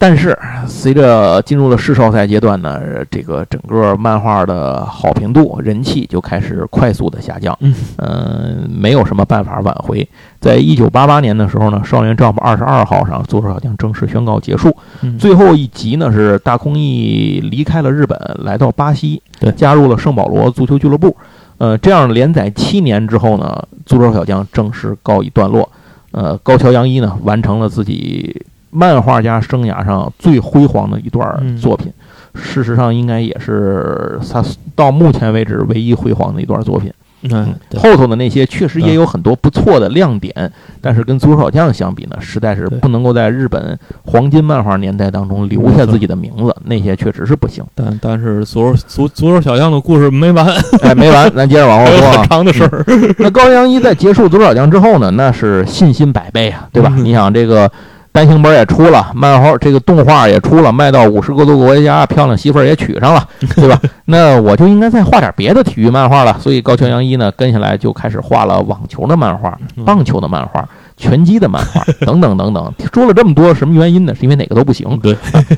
[0.00, 0.34] 但是
[0.66, 2.80] 随着进入了世少赛阶段呢，
[3.10, 7.54] 这个整个漫画的好评度、人气就开始快速的下降。
[7.60, 10.08] 嗯，呃，没有什么办法挽回。
[10.40, 14.74] 在一九八八年的时候呢，《少年 Jump》二十二号上，《足球小将》正式宣告结束。
[15.02, 21.14] 嗯最后一集呢是大空翼离开了日本，来到巴西，对加入了圣保罗足球俱乐部。
[21.58, 25.70] 呃，这样连载七年之后呢，《足球小将》正式告一段落。
[26.12, 31.92] 呃，高桥阳一呢完成了自己漫画家生涯上最辉煌的一段嗯作品，
[32.34, 34.44] 事实上应该也是他
[34.74, 36.92] 到目前为止唯一辉煌的一段作品。
[37.22, 40.50] 嗯，后头的那些确实也有很多不错的亮点，
[40.80, 47.62] 但是跟足球小将相比呢，实在是不能够在日本黄金漫画年代当中留下自己的名字，那些确实是不行。
[47.74, 50.46] 但但是足球足足球小将的故事没完，
[50.80, 52.24] 哎，没完， 咱接着往后说啊。
[52.26, 52.82] 长的事儿。
[53.18, 56.90] 那高阳一在结束足手小将之后呢，那是信心百倍啊，对吧？
[56.96, 57.70] 嗯你想这个
[58.12, 63.80] 单行本也出了，漫画这个动画也出了，卖到五十个多国家，漂亮媳妇儿也娶上了， 对吧？
[64.06, 66.36] 那我就应该再画点别的体育漫画了。
[66.40, 70.68] 所以高桥阳一呢，跟下来就开始画了网球的漫画、嗯棒球的漫画、
[71.00, 72.72] 拳击的漫画 等等等等。
[72.92, 74.14] 说了这么多，什么原因呢？
[74.14, 75.16] 是因为哪个都不行，对，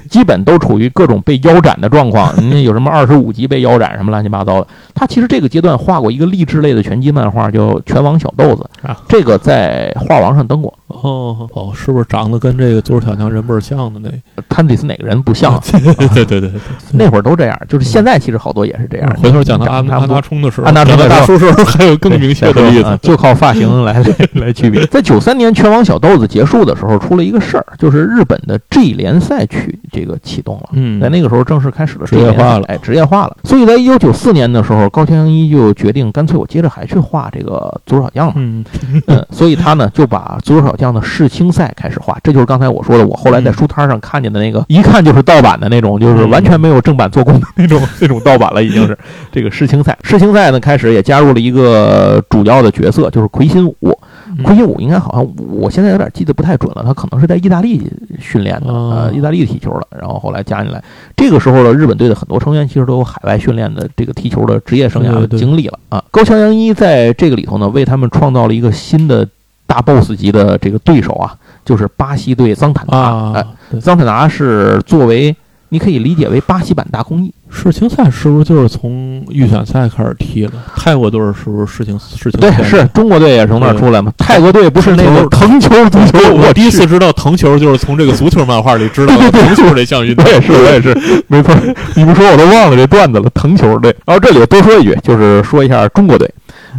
[0.08, 2.32] 基本都处于各种被腰斩的状况。
[2.40, 4.66] 人家有什么二十五级被腰斩，什么乱七八糟的。
[4.94, 10.72] 他其实这个阶段画过一个励志类的拳击漫画，叫《拳王小豆子》啊，这个在画王上登过。
[10.88, 14.10] 哦哦，是不是长得跟这个足球小将人倍儿像的那？
[14.48, 15.62] 他得是哪个人不像啊？
[15.72, 16.60] 对对对对对。
[16.92, 19.10] 那会儿都这样，就是现在其实好多也是这样。
[19.16, 22.84] 回头讲到安安达充的时候，安达充的大叔时候还有更明显的例子。
[22.84, 24.86] 啊就靠发型来来来区别。
[24.86, 30.70] 在九三年拳王小豆子结束的时候，出了一个事儿，就是日本的 G 联赛去这个启动了。
[30.72, 33.36] 嗯在那个时候正式开始了职业化了哎，职业化了。
[33.44, 38.34] 所以在一九九四年的时候，高桥阳一就决定，干脆我接着还去画这个足球小将嘛。
[38.36, 38.64] 嗯
[39.06, 48.96] 嗯，所以他呢就把足球小将的世青赛开始画，这就是刚才我说的，我后来在书摊上看见的那个，一看就是盗版的那种，就是完全没有正版做工的那种那种盗版了，已经是
[49.30, 49.96] 这个世青赛。
[50.02, 53.98] 世青赛呢开始也加入了一个主要的角色，就是魁星武。
[54.42, 57.82] 魁星武应该好像我现在有点记得不太准了，他可能是在意大利
[58.18, 60.82] 训练的，哦呃，意大利踢球的，然后后来加进来。
[61.16, 66.02] 这个时候的日本队的很多成员其实都有海外训练的这个踢球的职业生涯经历了啊。
[66.10, 69.26] 高桥洋一在这个里头呢，为他们创造了一个新的
[69.66, 73.32] 大 boss 级的这个对手啊，就是巴西队桑坦达。
[73.32, 73.46] 哎
[73.80, 75.34] 桑坦达是作为
[75.72, 80.52] 你可以理解为巴西版大空翼，世青赛是不是就是从预选赛开始踢的？
[80.76, 84.12] 泰国队是不是世青世青对，是中国队也从那儿出来嘛。
[84.18, 90.30] 泰国队不是那个藤球足球，我我第一次知道藤球，就是从这个足球漫画里知道的藤球这项运动我。
[90.30, 90.94] 也是，我也是，
[91.26, 91.56] 没错。
[91.96, 93.30] 你不说我都忘了这段子了。
[93.32, 96.30] 藤球队，然后这里多说一句，就是说一下中国队。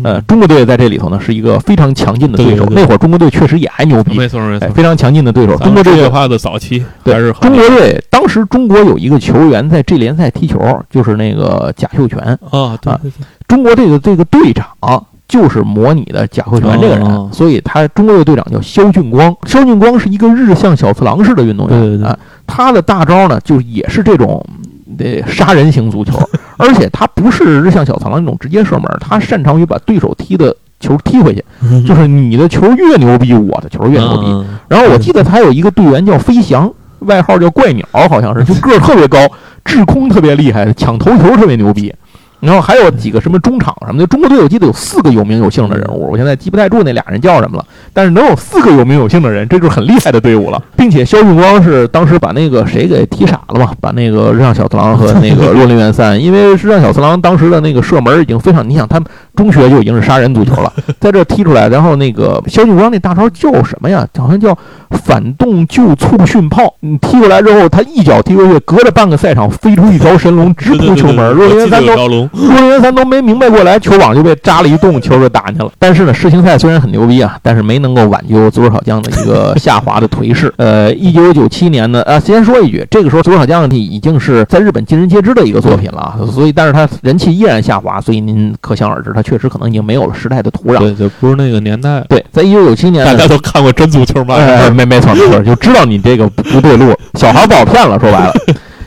[0.03, 2.65] 呃，中国队在这里头呢是一个非常强劲的对手。
[2.65, 5.55] 对对对那会儿中国队确实也还牛逼，没错没错哎，，非常强劲的对手。
[5.57, 12.17] 中国队业化的早期对还是中国队当时中国有一个球员在这联赛踢球，就是那个贾秀全。
[12.19, 13.11] 啊，对对对，
[13.47, 14.65] 中国队的这个队长
[15.27, 19.35] 就是模拟的贾秀全这个人，哦所以他中国队队长叫肖俊光。
[19.45, 22.17] 肖俊光是一个日向小次郎式的运动员，对对对啊，
[22.47, 24.43] 他的大招呢就也是这种。
[24.99, 26.13] 呃，杀人型足球，
[26.57, 31.43] 而且他不是日向小螳螂那种直接射门，他擅长于把对手踢的球踢回去，
[31.85, 34.25] 就是你的球越牛逼，我的球越牛逼。
[34.27, 39.19] 嗯然后我记得他有一个队员叫飞翔，外号叫怪鸟，好像是，就个儿特别高，
[39.63, 41.93] 制空特别厉害，抢头球特别牛逼。
[42.43, 47.65] 然后还有几个什么中场什么的，中国队我记得有四个有名有姓的人物，我现在记不太住那俩人叫什么了。
[47.93, 50.61] 但是能有四个有名有姓的人，这就是很厉害的队伍了。
[50.75, 64.07] 并且肖俊光是当时把那个谁给踢傻了嘛，把那个日向小次郎和那个若林元三，因为日向小次郎当时的那个射门已经非常，你想他们中学就已经是杀人足球了， 在这踢出来，然后那个肖俊光那大招叫什么呀？
[64.17, 64.57] 好像叫
[64.91, 66.73] 反动就促训炮。
[66.81, 71.33] 你踢过来之后，他一脚踢过去，隔着半个赛场飞出一条神龙，直扑球门。
[71.33, 75.71] 若林元三都若林元三都没明白过来，球网就被扎了一洞，球就打进去了。
[75.79, 80.53] 但是呢，世青赛虽然很牛逼啊，但是没能够挽救足球小将的一个下滑的颓势。
[80.57, 90.79] 呃，一九九七年呢，啊，先说一句，这个时候足球小将已经是在日本尽人皆知的一个作品了啊，所以但是他人气依然下滑，所以您可想而知，他确实可能已经没有了时代的土壤。
[90.79, 97.99] 对，就不是那个年代，对，在一九九七年大家都看过真足球漫呃，画，没没错没错，就知道你这个不不对路，小孩不好骗了。
[97.99, 98.33] 说白了，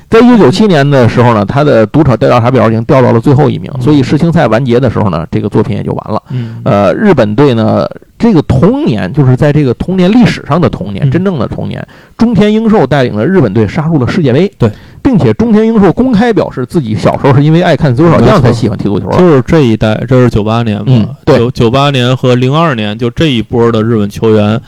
[0.08, 6.22] 在一九九七年的时候呢，他的赌场调查表已经掉到了最后一名，所以世青赛完结的时候呢，这个作品也就完了。
[6.30, 11.84] 嗯，呃，日本队呢，这个童年就是在这个童年历史上的童年，嗯真正的童年，
[12.16, 14.50] 中田英寿带领了日本队杀入了世界杯。
[14.58, 14.70] 对，
[15.06, 19.16] 并且中田英寿公开表示自己小时候是因为爱看足球小将才喜欢踢足球的。
[19.16, 21.38] 就是这一代，这是九八年嗯嘛，对。
[21.38, 24.60] 九九八年和零二年就这一波的日本球员，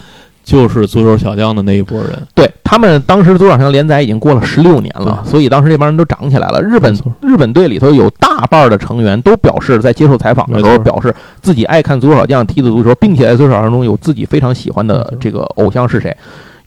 [0.44, 6.62] 就是足球小将的那一波人，对他们当时足球小将连载已经过了十六年了，所以当时这帮人都长起来了。
[6.62, 11.12] 日本日本队里头有大半的成员都表示，在接受采访的时候表示
[11.42, 16.16] 自己爱看足球小将踢的足球，并且在足球小将中有自己非常喜欢的这个偶像是谁。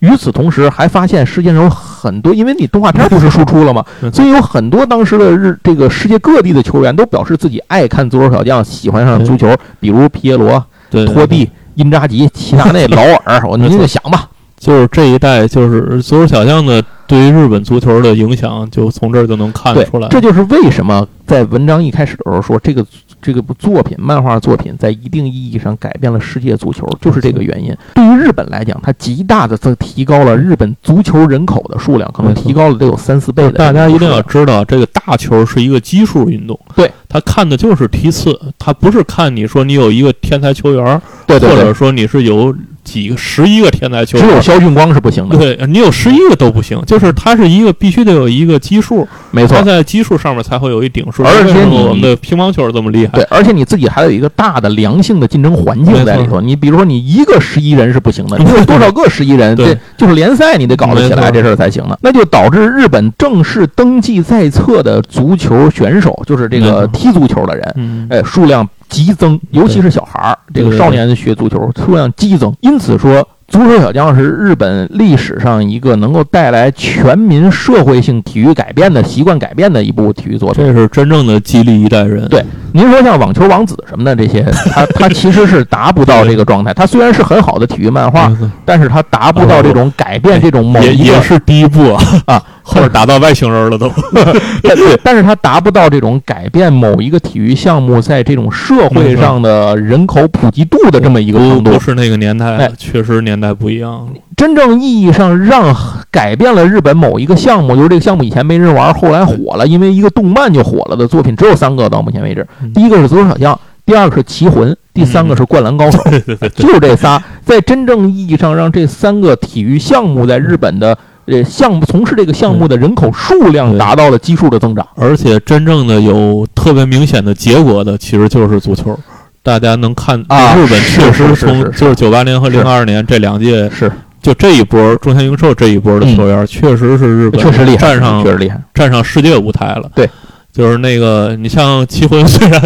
[0.02, 3.84] 与此同时，还发现世界上有很多，因为你动画片不是输出了吗？
[4.12, 10.64] 所以有很多当时的日这个世界各地的球员都表示自己爱看足球小将，喜欢上足球，比如皮耶罗、
[11.06, 14.28] 托蒂、因扎吉、齐达内、 劳尔，我您就想吧。
[14.58, 22.84] 就是这一代，就是足球小将的对于日本足球的影响，就从这儿就能看对出来。，这就是为什么在文章一开始的时候说这个
[23.22, 27.74] 这个部作品，漫画作品在一定意义上改变了世界足球，就是这个原因。
[27.94, 33.52] 对于日本来讲，它极大的增提高了日本足球人口的数量，可能提高了得有三四倍的。
[33.52, 36.58] 大家一定要知道，这个大球是一个基数运动。
[36.74, 42.54] 对，他看的就是梯次，他不是看你说你有一个天才球员，对对对，或者说你是有
[42.84, 44.40] 几个十一个天才球只有。
[44.40, 45.36] 肖俊光是不行的。
[45.36, 49.62] 对你有十一个都不行，就是它是一个必须得有一个基数，没错它。
[49.62, 51.22] 在基数上面才会有一顶数。
[51.22, 56.40] 而且你我们的乒乓球这么厉害，对，而且你自己还有一个大的良性的竞争环境在里头。
[56.40, 59.54] 你比如说，你一个十一人是不行的，你有多少个十一人？
[59.54, 61.96] 对这就是联赛你得搞得起来这事儿才行呢。
[62.02, 72.54] 那就导致日本正式登记在册的足球选手，就是这个踢足球的人，嗯，哎，数量激增，尤其是小孩儿，这个少年学足球数量激增。
[72.60, 80.64] 因此说，足球小将是日本历史上一个能够带来全民社会性体育改变的习惯改变的一部体育作品。
[80.64, 82.26] 这是真正的激励一代人。
[82.30, 82.42] 对
[82.72, 86.72] 您说像网球王子什么的这些，他他其实是达不到这个状态。
[86.72, 88.32] 他虽然是很好的体育漫画，
[88.64, 93.90] 但是他达不到这种改变这种某也一个也是第一步啊啊， 后边打到外星人了都。
[94.64, 101.78] 对，但是他达不到这种改变某一个体育项目在这种社会上的人口普及度的这么一个不程度不。
[101.78, 104.08] 是那个年代哎，确实年代不一样。
[104.36, 105.76] 真正意义上让
[106.10, 112.72] 改变了日本某一个项目，就是这个项目以前没人玩，后来火了，因为一个动漫就火了的作品只有三个，到目前为止嗯。
[112.72, 115.98] 第一个是足球小将，第二个是棋魂，第三个是灌篮高手。
[116.54, 124.86] 就是这仨，在真正意义上让这三个体育项目在日本的呃项目从事这个项目的人口数量达到了基数的增长。
[124.96, 128.98] 而且真正的有特别明显的结果的，其实就是足球。
[129.42, 133.90] 大家能看，啊日本确实从就是九八年和是零二年这两届，是，
[134.22, 138.60] 就这一波中田英寿这一波的球员，确实是日本确实厉害，站上确实厉害。
[138.72, 139.90] 站上世界舞台了。
[139.94, 140.08] 对，
[140.52, 142.60] 就是那个你像棋魂，虽然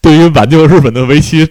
[0.00, 1.44] 对于挽救日本的围棋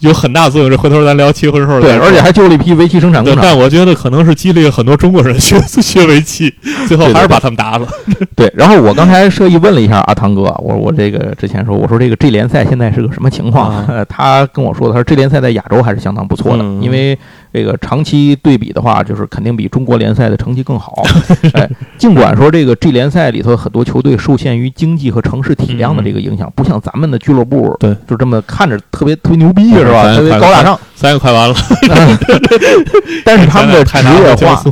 [0.00, 3.42] 有很大作用，这回头咱聊棋魂时候对，而且还救了一批围棋生产工，厂。
[3.42, 6.52] 但我觉得可能是激励了很多中国人学学围棋，
[6.86, 7.88] 最后还是把他们打了。
[8.36, 13.86] 对，然后我刚才特意问了一下阿汤哥，我我这个之前说，我说这个 G 联赛现在是个什么情况？
[14.06, 17.18] 他跟我说的，他说 G 联赛在亚洲还是相当不错的，嗯因为
[17.52, 21.02] 这个长期对比的话，就是肯定比中国联赛的成绩更好。
[21.54, 30.14] 哎，尽管说这个 G 联赛里头很多球队受限于经济和城市体量的这个影响，不像咱们的俱乐部，对，就这么看着特别特别牛逼是吧？
[30.14, 30.78] 特别高大上。
[30.94, 31.54] 咱也快完了，
[33.24, 34.64] 但是他们的职业化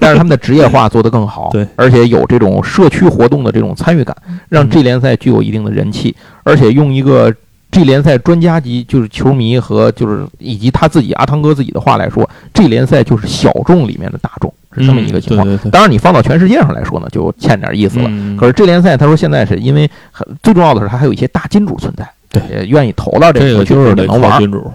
[0.00, 4.16] 但是他们的职业化做得更好，对，而且有这种社区活动的这种参与感，
[4.48, 7.30] 让嗯 G 联赛具有一定的人气，而且用一个
[7.74, 15.46] G 联赛专家级就是球迷和就是以及他自己阿汤哥自己的话来说这联赛就是小众里面的大众，是这么一个情况。
[15.46, 18.06] 嗯对对对，当然，你放到全世界上来说呢，就欠点意思了。
[18.08, 24.30] 嗯可是这联赛，他说现在是因为很最重要的是，它还有一些大金主存在，对也愿意投到这这个个去，就是得也能玩。
[24.30, 24.72] 靠金主。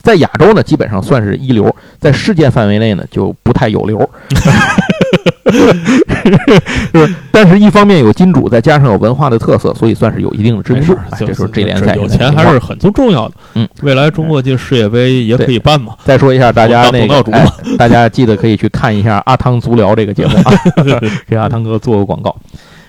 [0.00, 1.68] 在亚洲呢，基本上算是一流；
[1.98, 3.98] 在世界范围内呢，就不太有流。
[6.92, 10.92] 是，但是一方面有金主，再加上有文化的特色，所以算是有一定的知名度。
[11.10, 13.34] 哎，这就是这联赛有钱还是很重要的。
[13.54, 15.94] 嗯，未来中国进世界杯也可以办嘛。
[16.04, 17.46] 再说一下，大家那哎，
[17.78, 20.52] 大家记得可以去看一下《阿汤足疗》这个节目啊，
[21.28, 22.34] 给阿汤哥做个广告。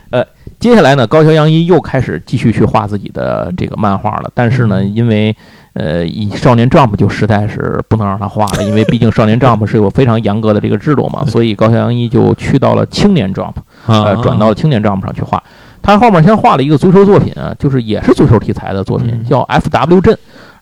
[0.09, 0.25] 呃，
[0.57, 5.35] 接下来呢，高桥洋一又开始继续去画自己的这个漫画了，但是呢，因为
[5.77, 13.53] 呃，以少年 Jump 就实在是不能让他画了，因为毕竟少年 Jump 是有非常严格的这个制度嘛，所以高桥阳一就去到了青年 Jump，
[13.85, 15.41] 啊呃，转到了青年 Jump 上去画。
[15.79, 20.17] 他后面先画了一个足球作品啊，就是也是足球题材的作品，嗯叫 F.W 阵。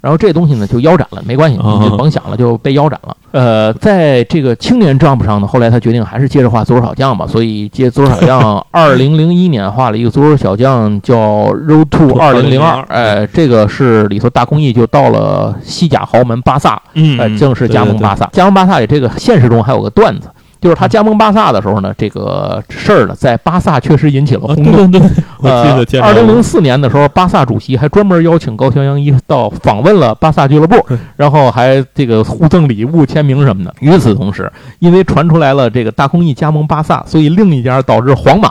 [0.05, 3.17] 然后这东西呢就腰斩了，没关系，啊你就甭想了，就被腰斩了。
[3.31, 11.17] 呃，在这个青年 Jump 上呢，后来他决定还是接着画足球小将吧，所以接足球小将，二零零一年画了一个足球小将叫
[11.55, 18.25] Road to 二零零二，哎，这个是里头大公益就到了西甲豪门巴萨，嗯，呃，正式加盟巴萨。
[18.25, 18.29] 萨。
[18.31, 20.29] 加盟巴萨里这个现实中还有个段子，
[20.61, 24.91] 就是他加盟巴萨的时候呢，这个事儿呢，在巴萨确实引起了啊，轰动。
[24.91, 30.83] 对对对，我记得见着过二零零四年的时候，巴萨主席还专门邀请高桥洋一到访问了巴萨俱乐部，
[31.15, 33.73] 然后还这个互赠礼物、签名什么的。
[33.79, 38.49] 与此同时，因为传出来了这个大空翼加盟巴萨，所以另一家导致皇马，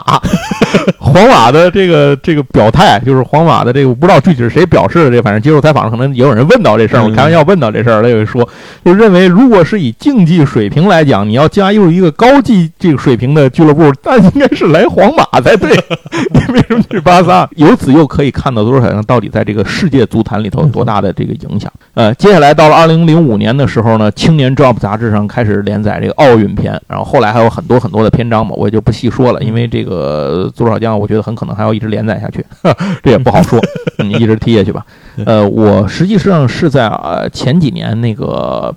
[0.99, 8.47] 皇马的这个这个表态，就是皇马的这个我不知道具体是谁表示的，这反正接受采访可能也有人问到这事儿，我嗯开玩笑问到这事儿，他就说，
[8.83, 15.69] 就认为如果是以竞技水平来讲，你要加入一个高技这个水平的俱乐部，那应该是来皇马才对。
[16.33, 17.49] 你为什么去巴萨？
[17.55, 21.71] 由此又可以看到足球小将到底在这个世界足坛里头有多大的这个影响。
[21.93, 32.45] 呃，接下来到了二零零五年的时候呢，《青年 Jump》杂志上开始连载这个奥运篇，然后后来还有很多很多的篇章嘛，我也就不细说了，因为这个足球小将，我觉得很可能还要一直连载下去，
[33.03, 33.59] 这也不好说，
[33.99, 34.85] 你一直踢下去吧。
[35.25, 38.75] 呃，我实际上是在呃前几年那个。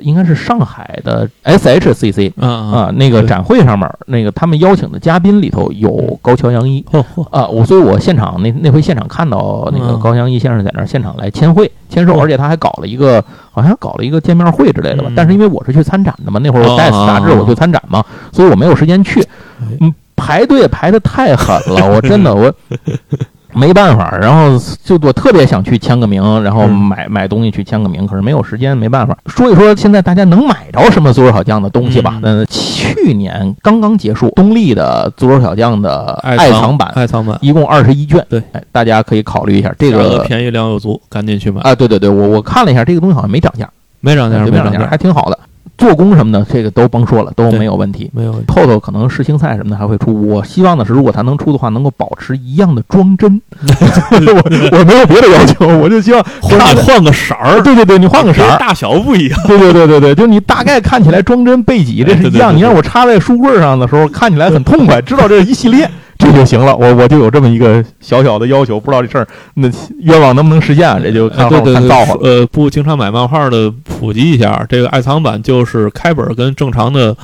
[0.00, 6.84] 应该是上海的 SHCC 啊啊啊，那个展会上面，那个他们邀请的嘉宾里头有高桥洋一，
[7.30, 15.14] 啊，我所以，我现场那那回现场看到那个嗯高翔一先生在那儿现场来签会签售，哦而且他还搞了一个好像搞了一个见面会之类的吧嗯。
[15.14, 19.66] 但是因为我是去参展的嘛，那会儿我带哦杂志我去参展嘛，所以我没有时间去哎。
[19.80, 22.52] 嗯，排队排的太狠了， 我真的我。
[23.52, 29.16] 没办法，然后就我特别想去签个名，然后嗯买买东西去签个名，可是没有时间，没办法。
[29.26, 32.18] 说一说现在大家能买着什么足球小将的东西吧。
[32.22, 41.60] 嗯嗯，去年刚刚结束，东丽的足球小将的爱藏版爱藏版，一共二十一卷，对，哎，大家可以考虑一下这个便宜量又足，赶紧去买。
[41.62, 43.68] 啊，对对对，我我看了一下，这个东西好像没涨价，
[44.00, 45.38] 没涨价，没涨价还，挺好的。
[45.80, 48.10] 做工什么的，这个都甭说了，都没有问题。
[48.14, 48.52] 没有问题。
[48.52, 53.40] 后头可能世青赛什么的还会出，我希望的是，如果它能出的话，能够保持一样的装帧。
[53.58, 59.40] 我我没有别的要求，我就希望或者它的你换个色儿，对对对，你换个色儿，大小不一样。
[59.46, 65.90] 对对对对对，就你大概看起来装帧背脊这是一样，你让我插在书柜上的时候看起来很痛快，知道这是一系列。
[66.20, 69.68] 这就行了，我我就有这么一个小小的要求，不知道这事儿那
[70.02, 71.00] 愿望能不能实现啊？
[71.02, 72.20] 这就看看造化了。
[72.22, 77.16] 呃，不经常买漫画的普及一下，这个爱藏版就是开本跟正常的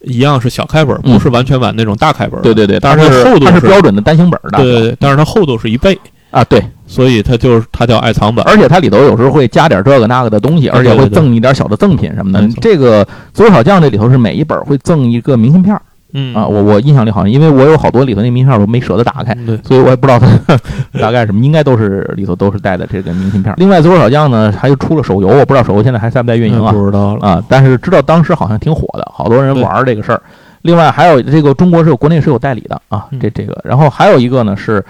[0.00, 2.40] 一样是小开本，嗯不是完全版那种大开本。
[2.40, 5.98] 对对对，但是它是是厚度是标准的单行本的大小，对对，但是它厚度是一倍，
[6.30, 8.44] 啊，对，所以它就是它叫爱藏版。
[8.48, 15.82] 而且它里头有时候会加点这个那个的东西，而且会对对对赠你点小的赠品什么的这个足球小将这里头是每一本会赠一个明信片儿
[16.12, 20.56] 嗯啊，我我印象里好像因为我有好多里头那明信片我没舍得打开，嗯对，所以我也不知道它
[21.00, 23.54] 大概什么，应该都是里头都是带的这个明信片。
[23.58, 26.72] 另外，左手小将呢还又出了手游，我不知道手游现在还在不在运营啊？
[26.72, 27.26] 不知道了。
[27.26, 30.22] 啊，但是知道当时好像挺火的，好多人玩这个事儿。
[30.62, 34.84] 另外还有这个中国是有国内是有代理的啊，嗯这这个，然后还有一个呢是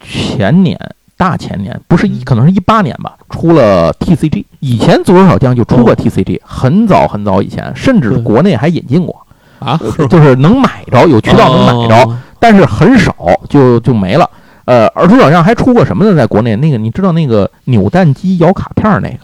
[0.00, 0.78] 前年
[1.16, 4.44] 大前年，不是一嗯可能是一八年吧，出了 TCG。
[4.60, 9.26] 以前左手小将就出过 TCG，很早很早以前，甚至国内还引进过，
[9.58, 9.78] 啊，
[10.08, 13.14] 就是能买着，有渠道能买着，哦但是很少
[13.48, 14.28] 就就没了。
[14.64, 16.14] 呃，而足球小将还出过什么呢？
[16.14, 19.18] 在国内那个你知道那个扭蛋机摇卡片那个？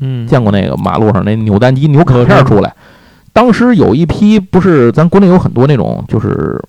[0.00, 2.72] 嗯，见过那个马路上那扭蛋机扭卡片出来。
[3.32, 6.60] 当时有一批不是咱国内有很多那种就是。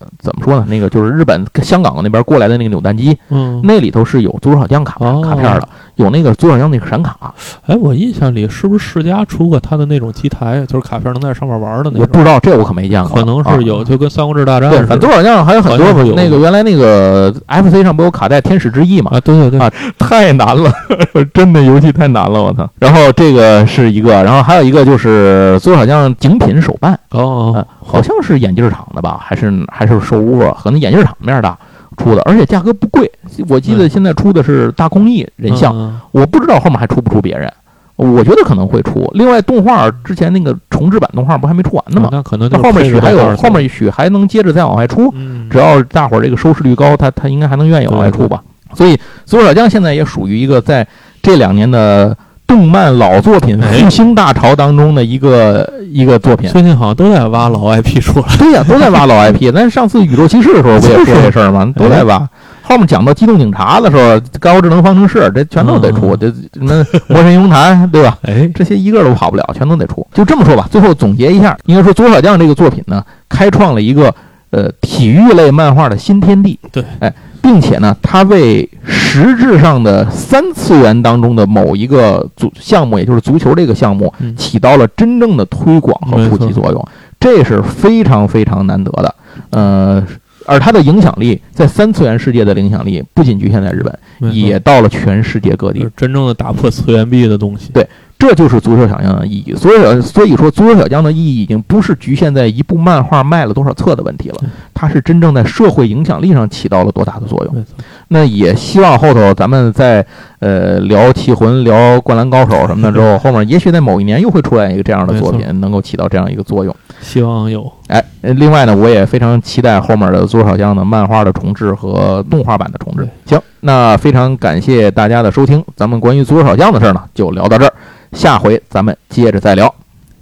[0.00, 0.66] 呃怎么说呢？
[0.68, 7.34] 那个就是日本、香港那边过来的那个扭蛋机，嗯，那里头是有足球小将卡哦卡片的，有那个足球小将那个闪卡，
[7.66, 12.06] 哎，我印象里是不是世嘉出过它的那种机台，就是卡片能在上面玩的那我？
[12.06, 20.72] 不知道这我可没见过，可能啊是有，就跟三国志大战对，似的反正足球小将还有很多有那个原来那个 FC 上不有卡带《天使之翼》嘛，啊，对对对，啊太难了，
[21.32, 22.68] 真的游戏太难了，我操！
[22.78, 26.98] 然后这个是一个，然后还有一个就是足球小将精品手办。
[27.10, 30.56] 哦呃，好像是眼镜厂的吧，还是还是手屋啊？
[30.62, 31.56] 可能眼镜厂面大
[31.96, 33.10] 出的，而且价格不贵。
[33.48, 37.52] 我记得嗯现在出的是大空翼人像，嗯我不知道后面还出不出别人。
[37.96, 39.08] 我觉得可能会出。
[39.14, 42.08] 另外，动画之前那个重制版动画不还没出完呢吗？
[42.08, 48.42] 啊那可能后面许还有后面许还能接着再往外出，嗯，只要大伙儿这个收视率高，他他应该还能愿意往外出吧。
[48.74, 50.84] 所以，足球小将现在也属于一个在
[51.22, 52.16] 这两年的
[52.46, 56.50] 动漫老作品哎复兴大潮当中的一个一个作品。
[56.50, 59.52] 最近好像都在挖老 IP 出来，对呀、都在挖老 IP。
[59.52, 61.72] 咱上次宇宙骑士的时候不也说这事儿吗？
[61.76, 62.28] 都在挖。
[62.66, 66.16] 后面讲到机动警察的时候，高智能方程式，这全都得出。
[66.16, 66.26] 嗯这
[66.58, 68.16] 什么魔神英雄坛，对吧？
[68.24, 70.06] 哎，这些一个都跑不了，全都得出。
[70.14, 74.14] 就这么说吧，最后总结一下，应该说《左小将》这个作品呢，开创了一个
[74.50, 76.58] 呃体育类漫画的新天地。
[76.72, 77.12] 对，哎，
[77.44, 86.88] 并且呢，它为实质上的三次元当中的某一个足项目，也就是足球这个项目，嗯起到了真正的推广和普及作用，
[87.20, 89.14] 这是非常非常难得的。
[89.50, 90.02] 呃，
[90.46, 95.86] 而它的影响力在三次元世界的影响力不仅局限在日本，也到了全世界各地。
[95.94, 97.70] 真正的打破次元壁的东西。
[97.74, 97.86] 对
[98.26, 99.54] 这就是足球小将的意义。
[99.54, 104.36] 所以小所以说，足球小将的意义已经不是局限在一部漫画卖了多少册的问题了，
[104.72, 107.64] 它是真正在社会影响力上起到了多大的作用。
[108.08, 110.04] 那也希望后头咱们在
[110.38, 116.74] 呃聊棋魂、聊灌篮高手什么的之后，后面也许在某一年又会出来一个这样的作品，能够起到这样一个作用。
[117.00, 117.70] 希望有。
[117.88, 123.08] 哎，呃另外呢，我也非常期待后面的足球小将的漫画的重置和动画版的重置。
[123.26, 127.72] 行，那非常感谢大家的收听，咱们关于足球小将的事儿呢，就聊到这儿，
[128.12, 129.74] 下回咱们接着再聊，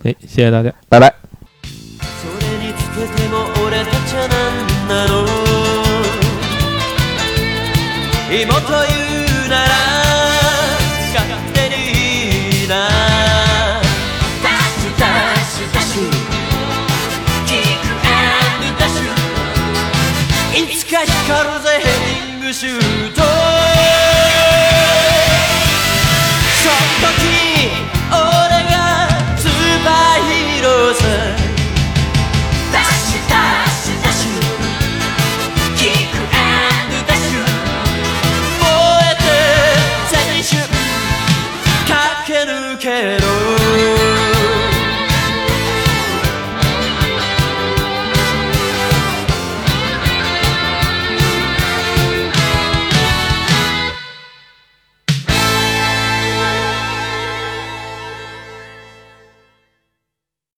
[0.05, 0.73] 哎，谢谢大家。
[0.89, 1.13] 拜拜。
[8.33, 8.92] এই মতোই